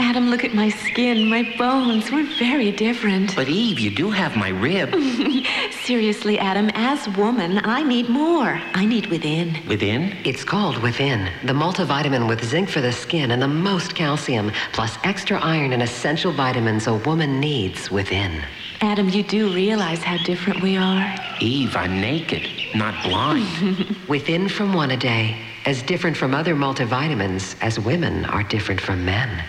Adam, 0.00 0.30
look 0.30 0.44
at 0.44 0.54
my 0.54 0.70
skin, 0.70 1.28
my 1.28 1.42
bones. 1.58 2.10
We're 2.10 2.26
very 2.38 2.72
different. 2.72 3.36
But 3.36 3.50
Eve, 3.50 3.78
you 3.78 3.90
do 3.90 4.10
have 4.10 4.34
my 4.34 4.48
rib. 4.48 4.94
Seriously, 5.84 6.38
Adam, 6.38 6.70
as 6.72 7.06
woman, 7.18 7.60
I 7.64 7.82
need 7.82 8.08
more. 8.08 8.58
I 8.72 8.86
need 8.86 9.06
within. 9.06 9.58
Within? 9.68 10.16
It's 10.24 10.42
called 10.42 10.78
Within, 10.78 11.30
the 11.44 11.52
multivitamin 11.52 12.26
with 12.26 12.42
zinc 12.42 12.70
for 12.70 12.80
the 12.80 12.92
skin 12.92 13.30
and 13.30 13.42
the 13.42 13.48
most 13.48 13.94
calcium, 13.94 14.50
plus 14.72 14.96
extra 15.04 15.38
iron 15.38 15.74
and 15.74 15.82
essential 15.82 16.32
vitamins 16.32 16.86
a 16.86 16.94
woman 16.94 17.38
needs 17.38 17.90
within. 17.90 18.42
Adam, 18.80 19.10
you 19.10 19.22
do 19.22 19.52
realize 19.52 20.02
how 20.02 20.16
different 20.24 20.62
we 20.62 20.78
are. 20.78 21.14
Eve, 21.40 21.76
I'm 21.76 22.00
naked, 22.00 22.48
not 22.74 22.94
blind. 23.04 23.96
Within 24.08 24.48
from 24.48 24.72
one 24.72 24.92
a 24.92 24.96
day, 24.96 25.36
as 25.66 25.82
different 25.82 26.16
from 26.16 26.34
other 26.34 26.54
multivitamins 26.54 27.54
as 27.60 27.78
women 27.78 28.24
are 28.24 28.42
different 28.42 28.80
from 28.80 29.04
men. 29.04 29.44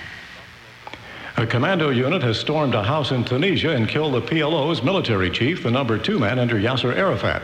A 1.41 1.47
commando 1.47 1.89
unit 1.89 2.21
has 2.21 2.38
stormed 2.38 2.75
a 2.75 2.84
house 2.84 3.10
in 3.10 3.25
Tunisia 3.25 3.71
and 3.71 3.89
killed 3.89 4.13
the 4.13 4.21
PLO's 4.21 4.84
military 4.84 5.32
chief, 5.32 5.63
the 5.63 5.71
number 5.71 5.97
two 5.97 6.19
man 6.19 6.38
under 6.38 6.56
Yasser 6.56 6.95
Arafat. 6.95 7.41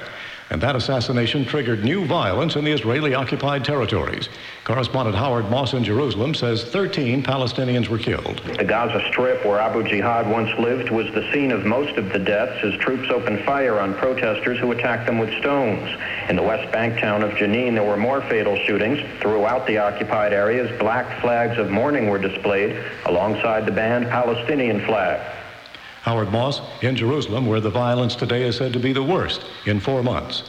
And 0.50 0.62
that 0.62 0.78
assassination 0.78 1.44
triggered 1.44 1.84
new 1.84 2.06
violence 2.06 2.56
in 2.56 2.64
the 2.64 2.72
Israeli 2.72 3.14
occupied 3.14 3.66
territories. 3.66 4.30
Correspondent 4.64 5.18
Howard 5.18 5.50
Moss 5.50 5.74
in 5.74 5.84
Jerusalem 5.84 6.34
says 6.34 6.64
13 6.64 7.22
Palestinians 7.22 7.90
were 7.90 7.98
killed. 7.98 8.42
The 8.58 8.64
Gaza 8.64 9.06
Strip, 9.10 9.46
where 9.46 9.60
Abu 9.60 9.84
Jihad 9.84 10.30
once 10.30 10.50
lived, 10.58 10.90
was 10.90 11.06
the 11.14 11.30
scene 11.34 11.52
of 11.52 11.66
most 11.66 11.98
of 11.98 12.14
the 12.14 12.20
deaths 12.20 12.64
as 12.64 12.74
troops 12.80 13.10
opened 13.12 13.44
fire 13.44 13.80
on 13.80 13.94
protesters 13.96 14.58
who 14.60 14.72
attacked 14.72 15.06
them 15.06 15.20
with 15.20 15.38
stones. 15.40 15.90
In 16.30 16.38
the 16.38 16.44
West 16.44 16.72
Bank 16.72 16.98
town 16.98 17.24
of 17.24 17.32
Jenin, 17.32 17.74
there 17.74 17.84
were 17.84 17.98
more 17.98 18.22
fatal 18.22 18.56
shootings. 18.66 19.00
Throughout 19.20 19.68
the 19.68 19.80
occupied 19.80 20.32
areas, 20.32 20.72
black 20.80 21.20
flags 21.22 21.58
of 21.58 21.70
mourning 21.70 22.08
were 22.10 22.20
displayed 22.20 22.82
alongside 23.06 23.66
the 23.66 23.72
banned 23.72 24.08
Palestinian 24.08 24.80
flag. 24.86 25.20
Howard 26.08 26.32
Moss 26.32 26.62
in 26.84 26.96
Jerusalem, 26.96 27.46
where 27.46 27.60
the 27.60 27.70
violence 27.70 28.16
today 28.16 28.44
is 28.44 28.56
said 28.56 28.72
to 28.72 28.80
be 28.80 28.94
the 28.94 29.04
worst 29.04 29.44
in 29.66 29.78
four 29.82 30.02
months. 30.02 30.44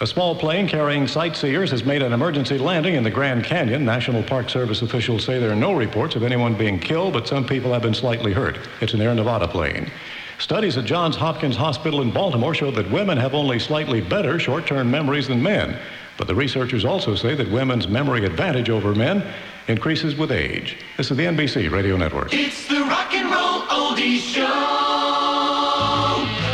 A 0.00 0.06
small 0.06 0.34
plane 0.34 0.66
carrying 0.66 1.06
sightseers 1.06 1.70
has 1.70 1.84
made 1.84 2.00
an 2.00 2.14
emergency 2.14 2.56
landing 2.56 2.94
in 2.94 3.04
the 3.04 3.10
Grand 3.10 3.44
Canyon. 3.44 3.84
National 3.84 4.22
Park 4.22 4.48
Service 4.48 4.80
officials 4.80 5.22
say 5.22 5.38
there 5.38 5.52
are 5.52 5.54
no 5.54 5.74
reports 5.74 6.16
of 6.16 6.22
anyone 6.22 6.54
being 6.54 6.78
killed, 6.78 7.12
but 7.12 7.28
some 7.28 7.46
people 7.46 7.74
have 7.74 7.82
been 7.82 7.92
slightly 7.92 8.32
hurt. 8.32 8.58
It's 8.80 8.94
an 8.94 9.02
Air 9.02 9.14
Nevada 9.14 9.46
plane. 9.46 9.90
Studies 10.38 10.78
at 10.78 10.86
Johns 10.86 11.14
Hopkins 11.14 11.56
Hospital 11.56 12.00
in 12.00 12.10
Baltimore 12.10 12.54
show 12.54 12.70
that 12.70 12.90
women 12.90 13.18
have 13.18 13.34
only 13.34 13.58
slightly 13.58 14.00
better 14.00 14.38
short-term 14.38 14.90
memories 14.90 15.28
than 15.28 15.42
men. 15.42 15.78
But 16.16 16.26
the 16.26 16.34
researchers 16.34 16.86
also 16.86 17.16
say 17.16 17.34
that 17.34 17.50
women's 17.50 17.86
memory 17.86 18.24
advantage 18.24 18.70
over 18.70 18.94
men 18.94 19.22
increases 19.68 20.16
with 20.16 20.32
age. 20.32 20.78
This 20.96 21.10
is 21.10 21.18
the 21.18 21.24
NBC 21.24 21.70
Radio 21.70 21.98
Network. 21.98 22.32
It's 22.32 22.66
the 22.66 22.80
Rock 22.80 23.12
and 23.12 23.30
Roll 23.30 23.60
Oldies 23.68 24.20
Show. 24.20 24.51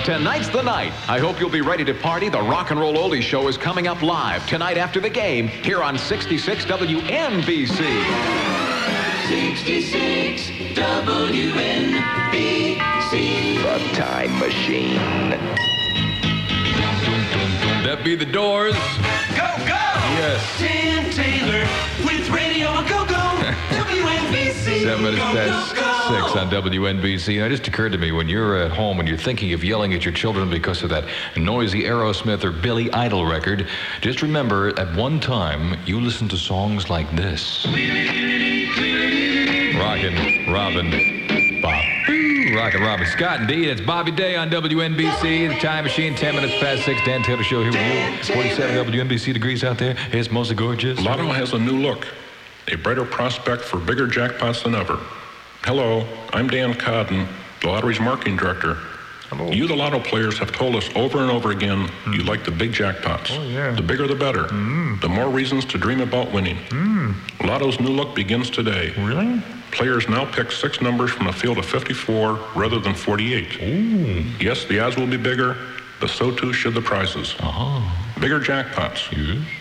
Tonight's 0.08 0.48
the 0.48 0.62
night. 0.62 0.94
I 1.06 1.18
hope 1.18 1.38
you'll 1.38 1.50
be 1.50 1.60
ready 1.60 1.84
to 1.84 1.92
party. 1.92 2.30
The 2.30 2.40
Rock 2.40 2.70
and 2.70 2.80
Roll 2.80 2.94
Oldies 2.94 3.20
Show 3.20 3.46
is 3.46 3.58
coming 3.58 3.88
up 3.88 4.00
live 4.00 4.46
tonight 4.48 4.78
after 4.78 5.00
the 5.00 5.10
game 5.10 5.48
here 5.48 5.82
on 5.82 5.98
66 5.98 6.64
WNBC. 6.64 7.68
66 9.28 10.48
WNBC. 10.78 11.92
The 13.62 13.78
Time 13.94 14.38
Machine. 14.38 14.96
That 17.84 18.00
be 18.02 18.14
the 18.14 18.24
doors. 18.24 18.72
Go, 19.36 19.46
go! 19.66 19.84
Yes. 20.16 20.58
Dan 20.58 21.10
Taylor 21.12 21.68
with 22.06 22.30
Radio 22.30 22.82
Go 22.88 23.04
Go. 23.04 23.07
WNBC. 23.07 23.07
Seven 24.68 25.02
minutes 25.02 25.22
past 25.22 25.70
six 26.08 26.36
on 26.36 26.50
WNBC. 26.50 27.42
And 27.42 27.46
it 27.46 27.56
just 27.56 27.66
occurred 27.68 27.92
to 27.92 27.98
me 27.98 28.12
when 28.12 28.28
you're 28.28 28.56
at 28.56 28.70
home 28.70 29.00
and 29.00 29.08
you're 29.08 29.16
thinking 29.16 29.52
of 29.54 29.64
yelling 29.64 29.94
at 29.94 30.04
your 30.04 30.12
children 30.14 30.50
because 30.50 30.82
of 30.82 30.90
that 30.90 31.04
noisy 31.36 31.84
Aerosmith 31.84 32.44
or 32.44 32.50
Billy 32.50 32.92
Idol 32.92 33.24
record, 33.26 33.66
just 34.00 34.20
remember 34.22 34.78
at 34.78 34.94
one 34.94 35.20
time 35.20 35.78
you 35.86 36.00
listened 36.00 36.30
to 36.30 36.36
songs 36.36 36.90
like 36.90 37.10
this. 37.16 37.66
Rockin' 39.76 40.52
Robin 40.52 40.90
Bob. 41.62 41.84
Rockin' 42.54 42.82
Robin 42.82 43.06
Scott 43.06 43.40
indeed. 43.40 43.68
It's 43.68 43.80
Bobby 43.80 44.10
Day 44.10 44.36
on 44.36 44.50
WNBC. 44.50 45.48
The 45.48 45.58
Time 45.60 45.84
Machine, 45.84 46.14
10 46.14 46.34
minutes 46.34 46.54
past 46.60 46.84
6. 46.84 47.00
Dan 47.04 47.22
Taylor 47.22 47.42
Show 47.42 47.62
here 47.62 47.72
with 47.72 48.28
you. 48.28 48.34
47 48.34 48.92
WNBC 48.92 49.32
degrees 49.32 49.64
out 49.64 49.78
there. 49.78 49.96
It's 50.12 50.30
mostly 50.30 50.56
gorgeous. 50.56 51.00
Lotto 51.00 51.26
has 51.28 51.52
a 51.52 51.58
new 51.58 51.78
look, 51.78 52.06
a 52.72 52.76
brighter 52.76 53.04
prospect 53.04 53.62
for 53.62 53.78
bigger 53.78 54.06
jackpots 54.06 54.62
than 54.62 54.74
ever. 54.74 54.98
Hello, 55.64 56.06
I'm 56.32 56.48
Dan 56.48 56.74
Codden, 56.74 57.26
the 57.60 57.68
lottery's 57.68 58.00
marketing 58.00 58.36
director. 58.36 58.74
Hello. 59.28 59.50
You, 59.50 59.66
the 59.66 59.76
lotto 59.76 60.00
players, 60.00 60.38
have 60.38 60.52
told 60.52 60.74
us 60.74 60.88
over 60.94 61.18
and 61.18 61.30
over 61.30 61.50
again 61.50 61.88
hmm. 61.88 62.12
you 62.14 62.22
like 62.22 62.44
the 62.44 62.50
big 62.50 62.72
jackpots. 62.72 63.30
Oh, 63.30 63.42
yeah. 63.42 63.72
The 63.72 63.82
bigger 63.82 64.06
the 64.06 64.14
better. 64.14 64.44
Hmm. 64.48 64.98
The 65.00 65.08
more 65.08 65.28
reasons 65.28 65.66
to 65.66 65.78
dream 65.78 66.00
about 66.00 66.32
winning. 66.32 66.56
Hmm. 66.70 67.12
Lotto's 67.44 67.78
new 67.78 67.90
look 67.90 68.14
begins 68.14 68.48
today. 68.48 68.94
Really? 68.96 69.42
Players 69.70 70.08
now 70.08 70.24
pick 70.24 70.50
six 70.50 70.80
numbers 70.80 71.10
from 71.10 71.26
a 71.26 71.32
field 71.32 71.58
of 71.58 71.66
54 71.66 72.38
rather 72.56 72.78
than 72.80 72.94
48. 72.94 73.62
Ooh. 73.62 74.24
Yes, 74.40 74.64
the 74.64 74.80
odds 74.80 74.96
will 74.96 75.06
be 75.06 75.18
bigger, 75.18 75.58
but 76.00 76.10
so 76.10 76.30
too 76.30 76.52
should 76.52 76.74
the 76.74 76.80
prizes. 76.80 77.34
Uh-huh. 77.40 78.20
Bigger 78.20 78.40
jackpots. 78.40 79.10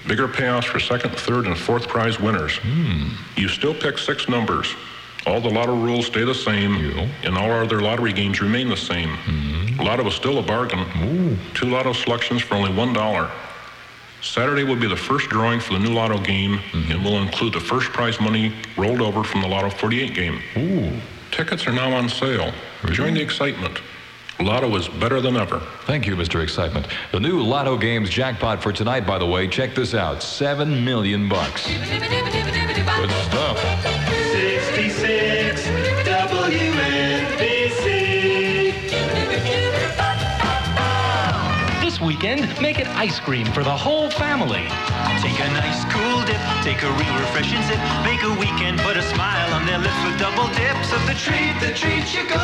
Bigger 0.07 0.27
payouts 0.27 0.65
for 0.65 0.79
second, 0.79 1.11
third, 1.15 1.45
and 1.45 1.57
fourth 1.57 1.87
prize 1.87 2.19
winners. 2.19 2.57
Hmm. 2.57 3.09
You 3.35 3.47
still 3.47 3.73
pick 3.73 3.97
six 3.97 4.27
numbers. 4.29 4.73
All 5.25 5.41
the 5.41 5.49
lotto 5.49 5.75
rules 5.75 6.07
stay 6.07 6.23
the 6.23 6.33
same, 6.33 6.75
and 7.23 7.37
all 7.37 7.51
other 7.51 7.81
lottery 7.81 8.13
games 8.13 8.39
remain 8.41 8.69
the 8.69 8.77
same. 8.77 9.09
Mm-hmm. 9.09 9.81
Lotto 9.81 10.07
is 10.07 10.13
still 10.15 10.39
a 10.39 10.41
bargain. 10.41 10.79
Ooh. 11.03 11.37
Two 11.53 11.65
lotto 11.67 11.91
selections 11.93 12.41
for 12.41 12.55
only 12.55 12.73
one 12.73 12.93
dollar. 12.93 13.29
Saturday 14.21 14.63
will 14.63 14.77
be 14.79 14.87
the 14.87 14.95
first 14.95 15.29
drawing 15.29 15.59
for 15.59 15.73
the 15.73 15.79
new 15.79 15.93
lotto 15.93 16.17
game, 16.19 16.57
Mm-hmm. 16.57 16.91
and 16.91 17.03
will 17.03 17.21
include 17.21 17.53
the 17.53 17.59
first 17.59 17.87
prize 17.91 18.19
money 18.21 18.53
rolled 18.77 19.01
over 19.01 19.23
from 19.23 19.41
the 19.41 19.47
Lotto 19.47 19.69
48 19.69 20.13
game. 20.15 20.39
Ooh. 20.57 20.91
Tickets 21.31 21.67
are 21.67 21.73
now 21.73 21.91
on 21.93 22.07
sale. 22.09 22.51
Join 22.91 23.13
the 23.13 23.21
excitement. 23.21 23.79
Lotto 24.39 24.75
is 24.75 24.87
better 24.87 25.19
than 25.19 25.35
ever. 25.35 25.59
Thank 25.85 26.05
you, 26.05 26.15
Mr. 26.15 26.43
Excitement. 26.43 26.87
The 27.11 27.19
new 27.19 27.41
Lotto 27.41 27.75
Games 27.75 28.07
jackpot 28.09 28.61
for 28.61 28.71
tonight, 28.71 29.07
by 29.07 29.17
the 29.17 29.25
way, 29.25 29.47
check 29.47 29.73
this 29.73 29.95
out. 29.95 30.21
Seven 30.21 30.85
million 30.85 31.27
bucks. 31.27 31.65
Good 31.65 33.09
stuff. 33.25 33.57
66 34.31 35.67
WNBC. 36.05 37.17
This 41.81 41.99
weekend, 41.99 42.61
make 42.61 42.77
it 42.79 42.87
ice 42.89 43.19
cream 43.19 43.47
for 43.47 43.63
the 43.63 43.75
whole 43.75 44.11
family. 44.11 44.67
Take 45.17 45.39
a 45.39 45.49
nice 45.49 45.83
cool 45.89 46.21
dip, 46.25 46.37
take 46.61 46.83
a 46.83 46.91
real 46.91 47.15
refreshing 47.17 47.63
sip, 47.63 47.79
make 48.05 48.21
a 48.21 48.29
weekend 48.39 48.77
put 48.81 48.97
a 48.97 49.01
smile 49.01 49.51
on 49.53 49.65
their 49.65 49.79
lips 49.79 49.97
with 50.05 50.19
double 50.19 50.45
dips 50.53 50.93
of 50.93 51.01
the 51.07 51.15
treat 51.17 51.57
that 51.57 51.73
treats 51.75 52.13
you 52.13 52.21
good. 52.29 52.37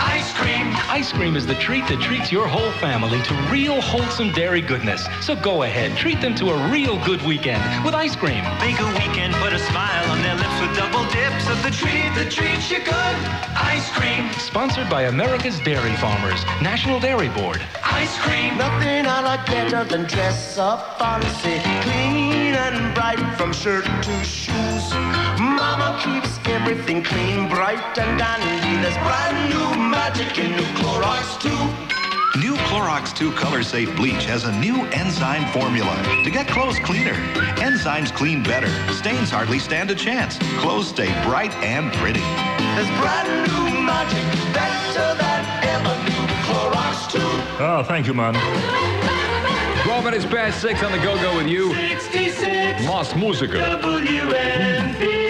Ice 0.00 0.15
cream. 0.36 0.72
Ice 0.88 1.12
cream 1.12 1.36
is 1.36 1.46
the 1.46 1.54
treat 1.54 1.86
that 1.88 2.00
treats 2.00 2.30
your 2.30 2.46
whole 2.46 2.70
family 2.72 3.20
to 3.22 3.34
real 3.50 3.80
wholesome 3.80 4.32
dairy 4.32 4.60
goodness. 4.60 5.06
So 5.20 5.34
go 5.34 5.62
ahead, 5.62 5.96
treat 5.96 6.20
them 6.20 6.34
to 6.36 6.50
a 6.50 6.70
real 6.70 7.02
good 7.04 7.22
weekend 7.22 7.62
with 7.84 7.94
ice 7.94 8.14
cream. 8.14 8.44
Make 8.60 8.78
a 8.80 8.86
weekend 9.00 9.34
put 9.34 9.52
a 9.52 9.58
smile 9.58 10.10
on 10.10 10.22
their 10.22 10.36
lips 10.36 10.60
with 10.60 10.76
double 10.76 11.04
dips 11.10 11.48
of 11.48 11.62
the 11.62 11.70
treat 11.70 12.12
that 12.16 12.30
treats 12.30 12.70
you 12.70 12.78
good. 12.78 13.16
Ice 13.56 13.90
cream. 13.90 14.30
Sponsored 14.38 14.88
by 14.88 15.02
America's 15.02 15.58
Dairy 15.60 15.94
Farmers, 15.96 16.44
National 16.62 17.00
Dairy 17.00 17.28
Board. 17.30 17.60
Ice 17.82 18.16
cream. 18.18 18.56
Nothing 18.58 19.06
I 19.06 19.20
like 19.22 19.46
better 19.46 19.84
than 19.84 20.04
dress 20.04 20.58
up 20.58 20.98
fancy, 20.98 21.58
clean 21.82 22.54
and 22.54 22.94
bright 22.94 23.20
from 23.36 23.52
shirt 23.52 23.84
to 23.84 24.24
shoes. 24.24 25.25
Mama 25.38 26.00
keeps 26.02 26.38
everything 26.46 27.02
clean, 27.02 27.48
bright 27.48 27.98
and 27.98 28.18
dandy. 28.18 28.82
There's 28.82 28.96
brand 28.98 29.50
new 29.50 29.90
magic 29.90 30.38
in 30.38 30.52
new 30.52 30.68
Clorox 30.80 31.40
too. 31.40 31.86
New 32.40 32.54
Clorox 32.68 32.86
Clorox 32.96 33.14
2 33.14 33.32
Color 33.32 33.62
Safe 33.62 33.94
Bleach 33.96 34.24
has 34.24 34.44
a 34.44 34.58
new 34.58 34.84
enzyme 34.86 35.46
formula 35.52 35.94
to 36.24 36.30
get 36.30 36.48
clothes 36.48 36.78
cleaner. 36.78 37.14
Enzymes 37.56 38.14
clean 38.14 38.42
better. 38.42 38.68
Stains 38.92 39.30
hardly 39.30 39.58
stand 39.58 39.90
a 39.90 39.94
chance. 39.94 40.38
Clothes 40.58 40.88
stay 40.88 41.08
bright 41.24 41.52
and 41.56 41.92
pretty. 41.94 42.20
There's 42.20 42.88
brand 42.98 43.28
new 43.48 43.80
magic, 43.82 44.24
better 44.54 45.14
than 45.14 45.44
ever 45.64 45.94
new. 46.04 46.26
Clorox 46.46 47.10
2. 47.10 47.18
Oh, 47.62 47.84
thank 47.86 48.06
you, 48.06 48.14
man. 48.14 49.25
12 49.96 50.12
minutes 50.12 50.26
past 50.26 50.60
6 50.60 50.82
on 50.82 50.92
the 50.92 50.98
go-go 50.98 51.38
with 51.38 51.46
you. 51.46 51.74
66 51.74 52.84
Mas 52.84 53.16
Musica. 53.16 53.56
WNBC. 53.82 55.24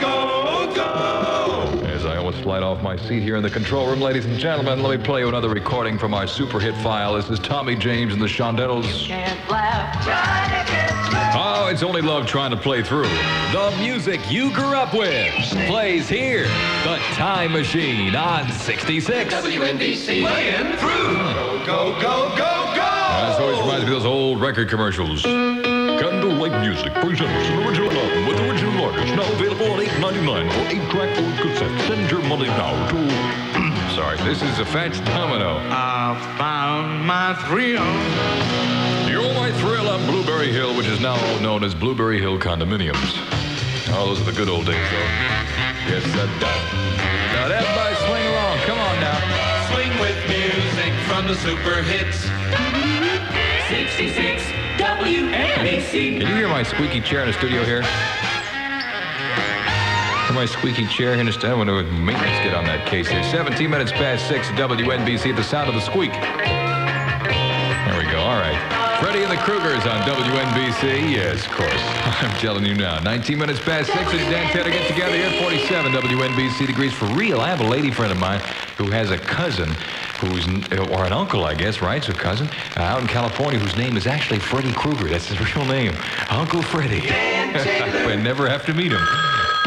Go, 0.00 0.74
go. 0.74 1.86
As 1.86 2.04
I 2.04 2.16
almost 2.16 2.42
slide 2.42 2.64
off 2.64 2.82
my 2.82 2.96
seat 2.96 3.22
here 3.22 3.36
in 3.36 3.44
the 3.44 3.50
control 3.50 3.86
room, 3.86 4.00
ladies 4.00 4.24
and 4.24 4.36
gentlemen, 4.40 4.82
let 4.82 4.98
me 4.98 5.04
play 5.04 5.20
you 5.20 5.28
another 5.28 5.50
recording 5.50 5.98
from 5.98 6.14
our 6.14 6.26
super 6.26 6.58
hit 6.58 6.74
file. 6.78 7.14
This 7.14 7.30
is 7.30 7.38
Tommy 7.38 7.76
James 7.76 8.12
and 8.12 8.20
the 8.20 8.26
Shondells. 8.26 9.06
Can't 9.06 9.48
laugh, 9.48 10.04
try 10.04 10.64
to 10.64 10.72
get 10.72 10.92
Oh, 11.34 11.68
it's 11.68 11.82
only 11.82 12.02
love 12.02 12.26
trying 12.26 12.50
to 12.50 12.56
play 12.56 12.82
through. 12.82 13.08
The 13.52 13.72
music 13.78 14.20
you 14.30 14.52
grew 14.52 14.74
up 14.74 14.92
with 14.92 15.32
plays 15.66 16.08
here. 16.08 16.48
The 16.82 16.98
Time 17.14 17.52
Machine 17.52 18.16
on 18.16 18.50
66. 18.50 19.32
WNBC. 19.32 20.22
Playing 20.22 20.76
through. 20.76 21.14
Go, 21.64 21.64
go, 21.64 22.00
go, 22.00 22.02
go, 22.02 22.28
go. 22.28 22.31
This 23.92 24.04
always 24.04 24.06
reminds 24.06 24.06
me 24.06 24.06
of 24.06 24.06
those 24.06 24.06
old 24.06 24.40
record 24.40 24.68
commercials. 24.70 25.22
Candlelight 25.22 26.60
Music 26.62 26.94
presents 26.94 27.48
an 27.50 27.62
original 27.62 27.90
album 27.90 28.26
with 28.26 28.40
original 28.40 28.84
artists 28.84 29.14
now 29.14 29.32
available 29.34 29.70
on 29.70 29.80
8.99 29.80 30.50
for 30.50 30.64
8-track 30.74 31.16
Ford 31.16 31.36
cassette. 31.36 31.80
Send 31.82 32.10
your 32.10 32.22
money 32.22 32.46
now 32.46 32.72
to... 32.88 32.96
Sorry, 33.94 34.16
this 34.24 34.40
is 34.42 34.58
a 34.60 34.64
Fats 34.64 34.98
Domino. 35.00 35.58
I 35.68 36.16
found 36.38 37.06
my 37.06 37.34
thrill. 37.44 37.84
You're 39.12 39.34
my 39.34 39.52
thrill 39.60 39.86
on 39.88 40.06
Blueberry 40.06 40.50
Hill, 40.50 40.74
which 40.74 40.86
is 40.86 41.00
now 41.00 41.18
known 41.40 41.62
as 41.62 41.74
Blueberry 41.74 42.18
Hill 42.18 42.38
Condominiums. 42.38 43.12
Oh, 43.92 44.06
those 44.06 44.22
are 44.22 44.24
the 44.24 44.32
good 44.32 44.48
old 44.48 44.64
days, 44.64 44.88
though. 44.90 45.12
Yes, 45.92 46.02
that 46.16 46.30
does. 46.40 46.64
Now, 47.36 47.52
everybody 47.52 47.94
swing 48.08 48.24
along. 48.32 48.56
Come 48.64 48.78
on 48.78 49.00
now. 49.04 49.20
Swing 49.68 49.92
with 50.00 50.16
music 50.28 50.94
from 51.06 51.28
the 51.28 51.34
super 51.34 51.82
hits. 51.82 52.71
66 53.72 54.42
WNBC. 54.76 56.20
Can 56.20 56.28
you 56.28 56.36
hear 56.36 56.46
my 56.46 56.62
squeaky 56.62 57.00
chair 57.00 57.20
in 57.20 57.28
the 57.28 57.32
studio 57.32 57.64
here? 57.64 57.80
Hear 60.26 60.34
my 60.34 60.44
squeaky 60.44 60.86
chair 60.88 61.14
in 61.14 61.24
the 61.24 61.32
studio? 61.32 61.54
I 61.54 61.56
wonder 61.56 61.82
maintenance 61.82 62.44
get 62.44 62.52
on 62.52 62.66
that 62.66 62.86
case 62.86 63.08
here. 63.08 63.22
17 63.24 63.70
minutes 63.70 63.90
past 63.90 64.28
6 64.28 64.46
WNBC, 64.48 65.30
at 65.30 65.36
the 65.36 65.42
sound 65.42 65.70
of 65.70 65.74
the 65.74 65.80
squeak. 65.80 66.12
There 66.12 67.96
we 67.96 68.04
go. 68.12 68.20
All 68.20 68.36
right. 68.36 68.60
Freddie 69.00 69.22
and 69.24 69.32
the 69.32 69.36
Krugers 69.36 69.88
on 69.90 70.02
WNBC. 70.02 71.10
Yes, 71.10 71.46
of 71.46 71.52
course. 71.52 71.72
I'm 72.20 72.38
telling 72.40 72.66
you 72.66 72.74
now. 72.74 72.98
19 72.98 73.38
minutes 73.38 73.58
past 73.58 73.90
6 73.90 73.98
as 73.98 74.20
Dan 74.28 74.52
Taylor 74.52 74.70
get 74.70 74.86
together 74.86 75.16
here 75.16 75.28
at 75.28 75.42
47 75.42 75.92
WNBC 75.92 76.66
degrees 76.66 76.92
for 76.92 77.06
real. 77.06 77.40
I 77.40 77.48
have 77.48 77.62
a 77.62 77.66
lady 77.66 77.90
friend 77.90 78.12
of 78.12 78.18
mine 78.18 78.40
who 78.76 78.90
has 78.90 79.10
a 79.10 79.16
cousin 79.16 79.74
who's, 80.28 80.46
or 80.46 81.04
an 81.04 81.12
uncle, 81.12 81.44
I 81.44 81.54
guess, 81.54 81.80
right? 81.82 82.02
So 82.02 82.12
cousin, 82.12 82.48
uh, 82.76 82.80
out 82.82 83.00
in 83.02 83.08
California 83.08 83.58
whose 83.58 83.76
name 83.76 83.96
is 83.96 84.06
actually 84.06 84.38
Freddy 84.38 84.72
Krueger. 84.72 85.08
That's 85.08 85.28
his 85.28 85.40
real 85.54 85.64
name. 85.66 85.94
Uncle 86.30 86.62
Freddy. 86.62 87.02
I 87.10 88.16
never 88.22 88.48
have 88.48 88.64
to 88.66 88.74
meet 88.74 88.92
him. 88.92 89.06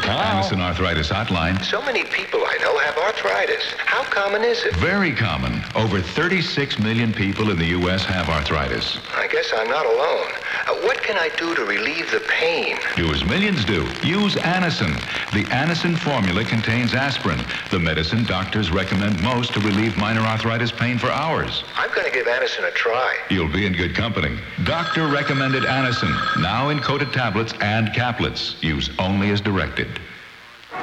Anacin 0.06 0.60
Arthritis 0.62 1.10
Hotline. 1.10 1.64
So 1.64 1.82
many 1.82 2.04
people 2.04 2.42
I 2.46 2.58
know 2.62 2.78
have 2.78 2.96
arthritis. 2.98 3.74
How 3.80 4.04
common 4.04 4.44
is 4.44 4.64
it? 4.64 4.76
Very 4.76 5.14
common. 5.14 5.64
Over 5.76 6.00
36 6.00 6.78
million 6.80 7.12
people 7.12 7.50
in 7.50 7.58
the 7.58 7.66
U.S. 7.80 8.06
have 8.06 8.30
arthritis. 8.30 9.00
I 9.16 9.28
guess 9.28 9.52
I'm 9.56 9.68
not 9.68 9.86
alone. 9.86 10.28
What 10.68 11.02
can 11.04 11.16
I 11.18 11.30
do 11.38 11.54
to 11.54 11.64
relieve 11.64 12.10
the 12.10 12.22
pain? 12.22 12.78
Do 12.96 13.14
as 13.14 13.24
millions 13.24 13.64
do. 13.66 13.84
Use 14.04 14.36
Anacin. 14.36 14.94
The 15.32 15.44
Anacin 15.52 15.96
formula 15.98 16.44
contains 16.44 16.96
aspirin, 16.96 17.40
the 17.70 17.80
medicine 17.80 18.24
doctors 18.24 18.72
recommend 18.72 19.22
most 19.22 19.54
to 19.54 19.60
relieve 19.60 19.96
minor 19.98 20.22
arthritis 20.22 20.72
pain 20.72 20.98
for 20.98 21.12
hours. 21.12 21.64
I'm 21.76 21.94
going 21.94 22.06
to 22.06 22.12
give 22.12 22.26
Anacin 22.26 22.68
a 22.68 22.72
try. 22.72 23.16
You'll 23.30 23.52
be 23.52 23.68
in 23.68 23.74
good 23.74 23.94
company. 23.94 24.40
Doctor 24.64 25.08
recommended 25.08 25.64
Anacin, 25.64 26.42
now 26.42 26.70
in 26.70 26.80
coated 26.80 27.14
tablets 27.14 27.54
and 27.62 27.90
caplets. 27.90 28.62
Use 28.64 28.90
only 28.98 29.30
as 29.30 29.42
directed. 29.42 30.00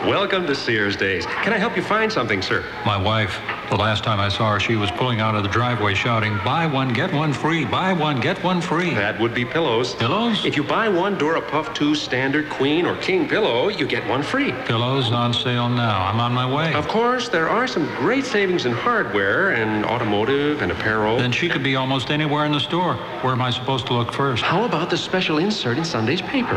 Welcome 0.06 0.48
to 0.48 0.54
Sears 0.56 0.96
Days. 0.96 1.24
Can 1.26 1.52
I 1.52 1.58
help 1.58 1.76
you 1.76 1.82
find 1.82 2.10
something, 2.12 2.42
sir? 2.42 2.64
My 2.84 3.00
wife, 3.00 3.38
the 3.70 3.76
last 3.76 4.02
time 4.02 4.18
I 4.18 4.28
saw 4.30 4.54
her, 4.54 4.58
she 4.58 4.74
was 4.74 4.90
pulling 4.90 5.20
out 5.20 5.36
of 5.36 5.44
the 5.44 5.48
driveway 5.48 5.94
shouting, 5.94 6.36
buy 6.44 6.66
one, 6.66 6.92
get 6.92 7.12
one 7.12 7.32
free, 7.32 7.64
buy 7.64 7.92
one, 7.92 8.20
get 8.20 8.42
one 8.42 8.60
free. 8.60 8.94
That 8.94 9.20
would 9.20 9.32
be 9.32 9.44
pillows. 9.44 9.94
Pillows? 9.94 10.44
If 10.44 10.56
you 10.56 10.64
buy 10.64 10.88
one 10.88 11.16
Dora 11.18 11.40
Puff 11.40 11.72
2 11.74 11.94
standard 11.94 12.50
queen 12.50 12.84
or 12.84 12.96
king 12.96 13.28
pillow, 13.28 13.68
you 13.68 13.86
get 13.86 14.04
one 14.08 14.24
free. 14.24 14.50
Pillows 14.64 15.12
on 15.12 15.32
sale 15.32 15.68
now. 15.68 16.04
I'm 16.04 16.18
on 16.18 16.32
my 16.32 16.52
way. 16.52 16.74
Of 16.74 16.88
course, 16.88 17.28
there 17.28 17.48
are 17.48 17.68
some 17.68 17.86
great 17.94 18.24
savings 18.24 18.66
in 18.66 18.72
hardware 18.72 19.52
and 19.52 19.84
automotive 19.84 20.62
and 20.62 20.72
apparel. 20.72 21.16
Then 21.16 21.30
she 21.30 21.48
could 21.48 21.62
be 21.62 21.76
almost 21.76 22.10
anywhere 22.10 22.44
in 22.44 22.50
the 22.50 22.60
store. 22.60 22.94
Where 23.22 23.34
am 23.34 23.40
I 23.40 23.50
supposed 23.50 23.86
to 23.86 23.94
look 23.94 24.12
first? 24.12 24.42
How 24.42 24.64
about 24.64 24.90
the 24.90 24.96
special 24.96 25.38
insert 25.38 25.78
in 25.78 25.84
Sunday's 25.84 26.22
paper? 26.22 26.56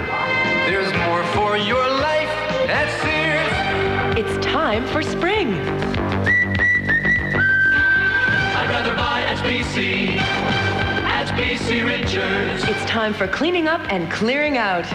There's 0.65 0.91
more 1.07 1.23
for 1.35 1.57
your 1.57 1.94
time 4.65 4.87
for 4.87 5.03
spring. 5.03 5.53
I'd 8.57 8.67
rather 8.67 8.95
buy 8.95 9.21
at 9.21 9.37
PC. 9.45 10.17
At 10.17 11.27
PC 11.37 11.85
Richards. 11.85 12.63
It's 12.67 12.83
time 12.85 13.13
for 13.13 13.27
cleaning 13.27 13.67
up 13.67 13.81
and 13.93 14.11
clearing 14.11 14.57
out. 14.57 14.85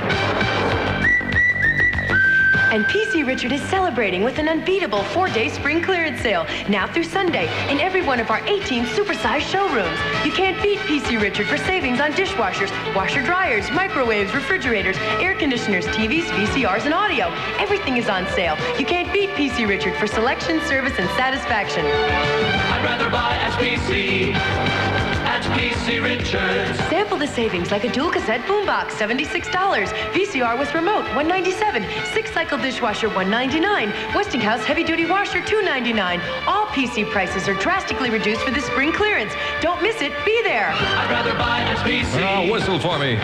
And 2.70 2.84
PC 2.84 3.26
Richard 3.26 3.50
is 3.50 3.62
celebrating 3.62 4.22
with 4.22 4.38
an 4.38 4.48
unbeatable 4.48 5.02
four-day 5.02 5.48
spring 5.48 5.82
clearance 5.82 6.20
sale 6.20 6.46
now 6.68 6.86
through 6.86 7.02
Sunday 7.02 7.46
in 7.68 7.80
every 7.80 8.00
one 8.00 8.20
of 8.20 8.30
our 8.30 8.38
18 8.46 8.84
supersized 8.84 9.50
showrooms. 9.50 9.98
You 10.24 10.30
can't 10.30 10.60
beat 10.62 10.78
PC 10.80 11.20
Richard 11.20 11.48
for 11.48 11.56
savings 11.56 12.00
on 12.00 12.12
dishwashers, 12.12 12.70
washer 12.94 13.24
dryers, 13.24 13.68
microwaves, 13.72 14.32
refrigerators, 14.34 14.96
air 15.18 15.34
conditioners, 15.34 15.84
TVs, 15.86 16.26
VCRs, 16.30 16.84
and 16.84 16.94
audio. 16.94 17.26
Everything 17.58 17.96
is 17.96 18.08
on 18.08 18.24
sale. 18.28 18.56
You 18.78 18.86
can't 18.86 19.12
beat 19.12 19.30
PC 19.30 19.68
Richard 19.68 19.96
for 19.96 20.06
selection, 20.06 20.60
service, 20.68 20.94
and 20.96 21.08
satisfaction. 21.10 21.84
I'd 21.84 22.84
rather 22.84 23.10
buy 23.10 23.34
at 23.34 23.52
PC. 23.58 25.09
At 25.40 25.58
PC 25.58 26.02
Richards. 26.02 26.78
Sample 26.90 27.16
the 27.16 27.26
savings 27.26 27.70
like 27.70 27.84
a 27.84 27.90
dual 27.90 28.10
cassette 28.10 28.42
boombox, 28.42 28.90
$76. 28.90 29.86
VCR 30.12 30.58
with 30.58 30.74
remote, 30.74 31.04
197. 31.16 31.82
Six 32.12 32.30
cycle 32.32 32.58
dishwasher, 32.58 33.08
199. 33.08 33.88
Westinghouse 34.14 34.62
heavy 34.66 34.84
duty 34.84 35.06
washer, 35.06 35.40
299. 35.40 36.20
All 36.46 36.66
PC 36.66 37.10
prices 37.10 37.48
are 37.48 37.54
drastically 37.54 38.10
reduced 38.10 38.42
for 38.42 38.50
the 38.50 38.60
spring 38.60 38.92
clearance. 38.92 39.32
Don't 39.62 39.82
miss 39.82 40.02
it. 40.02 40.12
Be 40.26 40.42
there. 40.42 40.72
I'd 40.72 41.10
rather 41.10 41.32
buy 41.32 41.60
at 41.60 41.78
PC. 41.78 42.20
Now 42.20 42.52
whistle 42.52 42.78
for 42.78 42.98
me. 42.98 43.16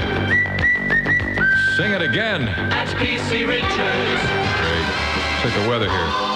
Sing 1.77 1.93
it 1.93 2.01
again. 2.01 2.49
At 2.49 2.89
PC 2.97 3.47
Richards. 3.47 4.23
Check 5.43 5.63
the 5.63 5.69
weather 5.69 5.91
here. 5.91 6.36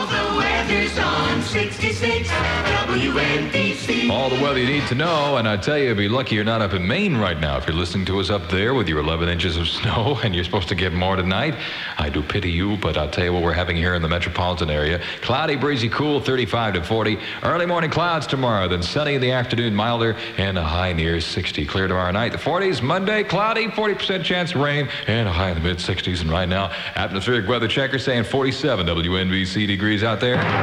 All 0.71 0.77
the 0.77 1.03
on 1.03 1.43
66 1.43 2.29
WNBC. 2.29 4.11
All 4.11 4.29
the 4.31 4.41
weather 4.41 4.61
you 4.61 4.67
need 4.67 4.87
to 4.89 4.95
know, 4.95 5.37
and 5.37 5.49
I 5.49 5.57
tell 5.57 5.79
you, 5.79 5.95
be 5.95 6.09
lucky 6.09 6.37
you're 6.37 6.45
not 6.45 6.63
up 6.63 6.75
in 6.75 6.87
Maine 6.87 7.17
right 7.17 7.39
now. 7.39 7.57
If 7.57 7.67
you're 7.67 7.77
listening 7.77 8.07
to 8.07 8.21
us 8.21 8.31
up 8.31 8.49
there 8.51 8.75
with 8.75 8.89
your 8.89 9.01
11 9.01 9.29
inches 9.29 9.57
of 9.57 9.69
snow 9.81 10.21
and 10.23 10.35
you're 10.35 10.45
supposed 10.45 10.69
to 10.69 10.75
get 10.75 10.93
more 10.93 11.17
tonight, 11.17 11.57
I 11.99 12.09
do 12.09 12.23
pity 12.23 12.53
you, 12.53 12.77
but 12.77 12.97
I'll 12.97 13.11
tell 13.11 13.25
you 13.25 13.33
what 13.33 13.43
we're 13.43 13.53
having 13.53 13.77
here 13.77 13.95
in 13.95 14.03
the 14.03 14.09
metropolitan 14.09 14.71
area. 14.71 15.01
Cloudy, 15.23 15.57
breezy, 15.57 15.89
cool, 15.89 16.21
35 16.21 16.75
to 16.75 16.85
40. 16.85 17.19
Early 17.43 17.67
morning 17.67 17.91
clouds 17.91 18.27
tomorrow, 18.27 18.69
then 18.69 18.83
sunny 18.83 19.15
in 19.15 19.21
the 19.21 19.33
afternoon, 19.33 19.75
milder, 19.75 20.17
and 20.37 20.57
a 20.57 20.63
high 20.63 20.93
near 20.93 21.21
60. 21.21 21.67
Clear 21.67 21.89
tomorrow 21.89 22.13
night. 22.13 22.33
The 22.33 22.39
40s, 22.39 22.81
Monday, 22.83 23.25
cloudy, 23.25 23.67
40% 23.67 24.23
chance 24.23 24.55
of 24.55 24.61
rain, 24.61 24.89
and 25.09 25.29
a 25.29 25.33
high 25.33 25.51
in 25.51 25.57
the 25.57 25.65
mid 25.65 25.79
60s. 25.79 26.21
And 26.21 26.31
right 26.31 26.49
now, 26.49 26.71
atmospheric 26.95 27.49
weather 27.49 27.69
checker 27.69 27.99
saying 27.99 28.25
47 28.25 28.87
WNBC 28.87 29.67
degrees 29.67 30.05
out 30.05 30.21
there. 30.21 30.60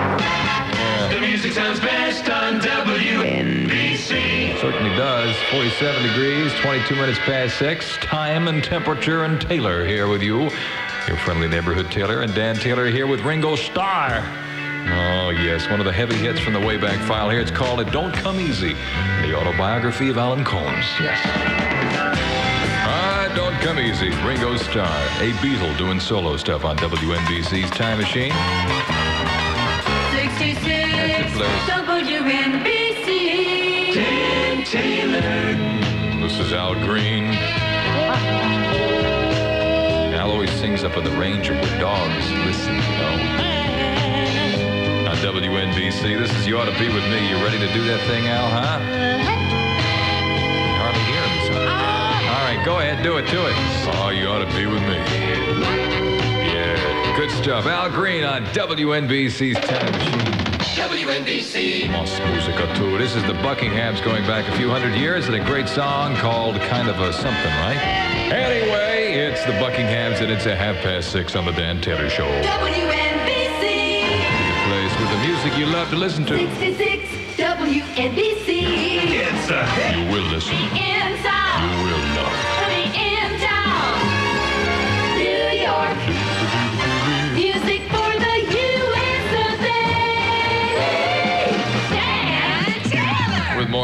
The 1.10 1.20
music 1.22 1.54
sounds 1.54 1.80
best 1.80 2.30
on 2.30 2.60
WNBC. 2.60 4.60
Certainly 4.60 4.96
does. 4.96 5.36
47 5.52 6.04
degrees, 6.04 6.54
22 6.62 6.96
minutes 6.96 7.20
past 7.20 7.58
6. 7.58 7.98
Time 7.98 8.48
and 8.48 8.64
temperature 8.64 9.24
and 9.24 9.40
Taylor 9.42 9.86
here 9.86 10.08
with 10.08 10.22
you. 10.22 10.50
Your 11.08 11.18
friendly 11.18 11.48
neighborhood 11.48 11.92
Taylor 11.92 12.22
and 12.22 12.34
Dan 12.34 12.56
Taylor 12.56 12.88
here 12.88 13.08
with 13.08 13.22
Ringo 13.22 13.56
Starr. 13.56 14.22
Oh, 14.90 15.30
yes, 15.30 15.70
one 15.70 15.80
of 15.80 15.86
the 15.86 15.92
heavy 15.92 16.16
hits 16.16 16.40
from 16.40 16.54
the 16.54 16.60
Wayback 16.60 17.06
File 17.08 17.30
here. 17.30 17.42
It's 17.42 17.52
called 17.52 17.82
It 17.82 17.92
Don't 17.92 18.14
Come 18.14 18.40
Easy, 18.40 18.74
the 19.22 19.36
autobiography 19.36 20.10
of 20.10 20.18
Alan 20.18 20.46
Colmes. 20.46 20.86
Yes. 21.00 21.20
Ah, 22.90 23.32
Don't 23.36 23.60
Come 23.62 23.80
Easy, 23.80 24.10
Ringo 24.26 24.56
Starr, 24.56 24.88
a 25.22 25.32
Beatle 25.40 25.78
doing 25.78 26.00
solo 26.00 26.38
stuff 26.38 26.64
on 26.64 26.78
WNBC's 26.78 27.70
Time 27.72 27.98
Machine. 27.98 28.32
66 30.28 30.64
That's 30.64 31.28
it, 31.28 31.34
Blaze. 31.36 31.68
WNBC. 31.88 32.98
was 36.48 36.54
Al 36.54 36.76
Green. 36.76 37.26
Al 40.16 40.32
always 40.32 40.52
sings 40.52 40.84
up 40.84 40.96
in 40.96 41.04
the 41.04 41.12
ranger 41.12 41.54
where 41.54 41.80
dogs 41.80 42.32
listen, 42.46 42.76
you 42.76 42.82
know. 42.82 43.14
On 45.10 45.18
WNBC, 45.18 46.18
this 46.18 46.32
is 46.38 46.48
You 46.48 46.58
Ought 46.58 46.66
to 46.66 46.80
Be 46.80 46.88
With 46.88 47.04
Me. 47.10 47.30
You 47.30 47.36
ready 47.44 47.58
to 47.60 47.74
do 47.74 47.84
that 47.86 48.00
thing, 48.08 48.28
Al, 48.28 48.50
huh? 48.50 48.80
You 50.64 50.76
hardly 50.80 51.04
hear 51.12 51.24
him. 51.24 51.58
All 52.32 52.44
right, 52.46 52.62
go 52.64 52.80
ahead, 52.80 53.04
do 53.04 53.18
it, 53.18 53.28
do 53.30 53.46
it. 53.46 53.56
Oh, 53.96 54.10
you 54.10 54.28
ought 54.28 54.40
to 54.40 54.48
be 54.56 54.66
with 54.66 54.84
me. 54.84 56.37
Yeah, 57.18 57.26
good 57.26 57.44
stuff. 57.44 57.66
Al 57.66 57.90
Green 57.90 58.24
on 58.24 58.46
WNBC's 58.48 59.58
Time 59.66 59.92
Machine. 59.92 60.34
WNBC. 60.78 61.90
Moss 61.92 62.20
Musica 62.20 62.72
too. 62.76 62.98
This 62.98 63.16
is 63.16 63.24
the 63.24 63.34
Buckinghams 63.34 64.04
going 64.04 64.24
back 64.28 64.48
a 64.48 64.56
few 64.58 64.70
hundred 64.70 64.94
years 64.96 65.26
and 65.28 65.36
a 65.36 65.44
great 65.44 65.68
song 65.68 66.16
called 66.16 66.60
kind 66.62 66.88
of 66.88 67.00
a 67.00 67.12
something, 67.14 67.54
right? 67.62 67.78
Anyway, 68.32 69.14
it's 69.14 69.44
the 69.46 69.54
Buckinghams 69.54 70.22
and 70.22 70.32
it's 70.32 70.46
a 70.46 70.56
half 70.56 70.76
past 70.84 71.12
six 71.12 71.36
on 71.36 71.46
the 71.46 71.52
Dan 71.54 71.82
Taylor 71.82 72.10
Show. 72.10 72.28
WNBC. 72.44 73.62
The 74.22 74.70
place 74.70 75.00
with 75.00 75.10
the 75.10 75.28
music 75.28 75.58
you 75.58 75.66
love 75.66 75.90
to 75.90 75.96
listen 75.96 76.26
to. 76.26 76.38
66 76.38 77.10
WNBC. 77.38 78.48
It's 78.48 79.50
a 79.50 79.66
hit. 79.66 79.98
You 79.98 80.12
will 80.14 80.30
listen. 80.30 80.56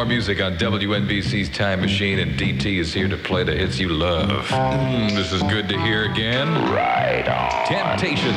More 0.03 0.09
music 0.09 0.41
on 0.41 0.57
WNBC's 0.57 1.47
Time 1.47 1.79
Machine, 1.79 2.19
and 2.19 2.37
DT 2.37 2.77
is 2.77 2.93
here 2.93 3.07
to 3.07 3.15
play 3.15 3.45
the 3.45 3.53
hits 3.53 3.79
you 3.79 3.87
love. 3.87 4.45
Mm, 4.47 5.15
this 5.15 5.31
is 5.31 5.41
good 5.43 5.69
to 5.69 5.79
hear 5.79 6.03
again. 6.11 6.49
Right 6.73 7.25
on. 7.25 7.65
Temptation. 7.65 8.35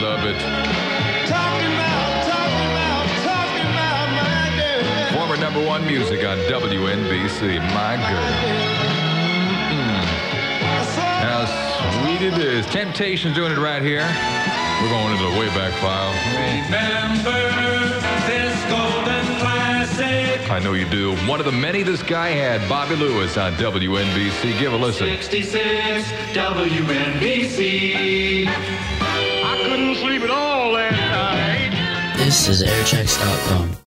Love 0.00 0.24
it. 0.24 0.38
talking 1.26 1.74
about 1.74 2.30
Former 5.12 5.36
number 5.38 5.66
one 5.66 5.84
music 5.88 6.24
on 6.24 6.38
WNBC, 6.46 7.58
My 7.74 7.96
Girl. 8.08 8.30
Mm. 9.74 10.04
How 11.18 11.46
sweet 12.04 12.22
it 12.22 12.38
is. 12.38 12.64
Temptations 12.66 13.34
doing 13.34 13.50
it 13.50 13.58
right 13.58 13.82
here. 13.82 14.06
We're 14.80 14.90
going 14.90 15.10
into 15.10 15.24
the 15.24 15.30
Wayback 15.30 15.72
File. 15.80 16.14
Remember 16.64 17.58
this 17.58 17.60
golden 17.64 17.79
classic. 20.00 20.50
I 20.50 20.58
know 20.58 20.72
you 20.72 20.88
do. 20.88 21.14
One 21.26 21.40
of 21.40 21.46
the 21.46 21.52
many 21.52 21.82
this 21.82 22.02
guy 22.02 22.30
had, 22.30 22.66
Bobby 22.68 22.96
Lewis 22.96 23.36
on 23.36 23.54
WNBC. 23.54 24.58
Give 24.58 24.72
a 24.72 24.76
listen. 24.76 25.06
66 25.06 26.08
WNBC. 26.34 28.46
I 28.46 29.60
couldn't 29.62 29.94
sleep 29.96 30.22
at 30.22 30.30
all 30.30 30.72
last 30.72 30.96
night. 30.96 32.16
This 32.16 32.48
is 32.48 32.62
airchecks.com. 32.62 33.80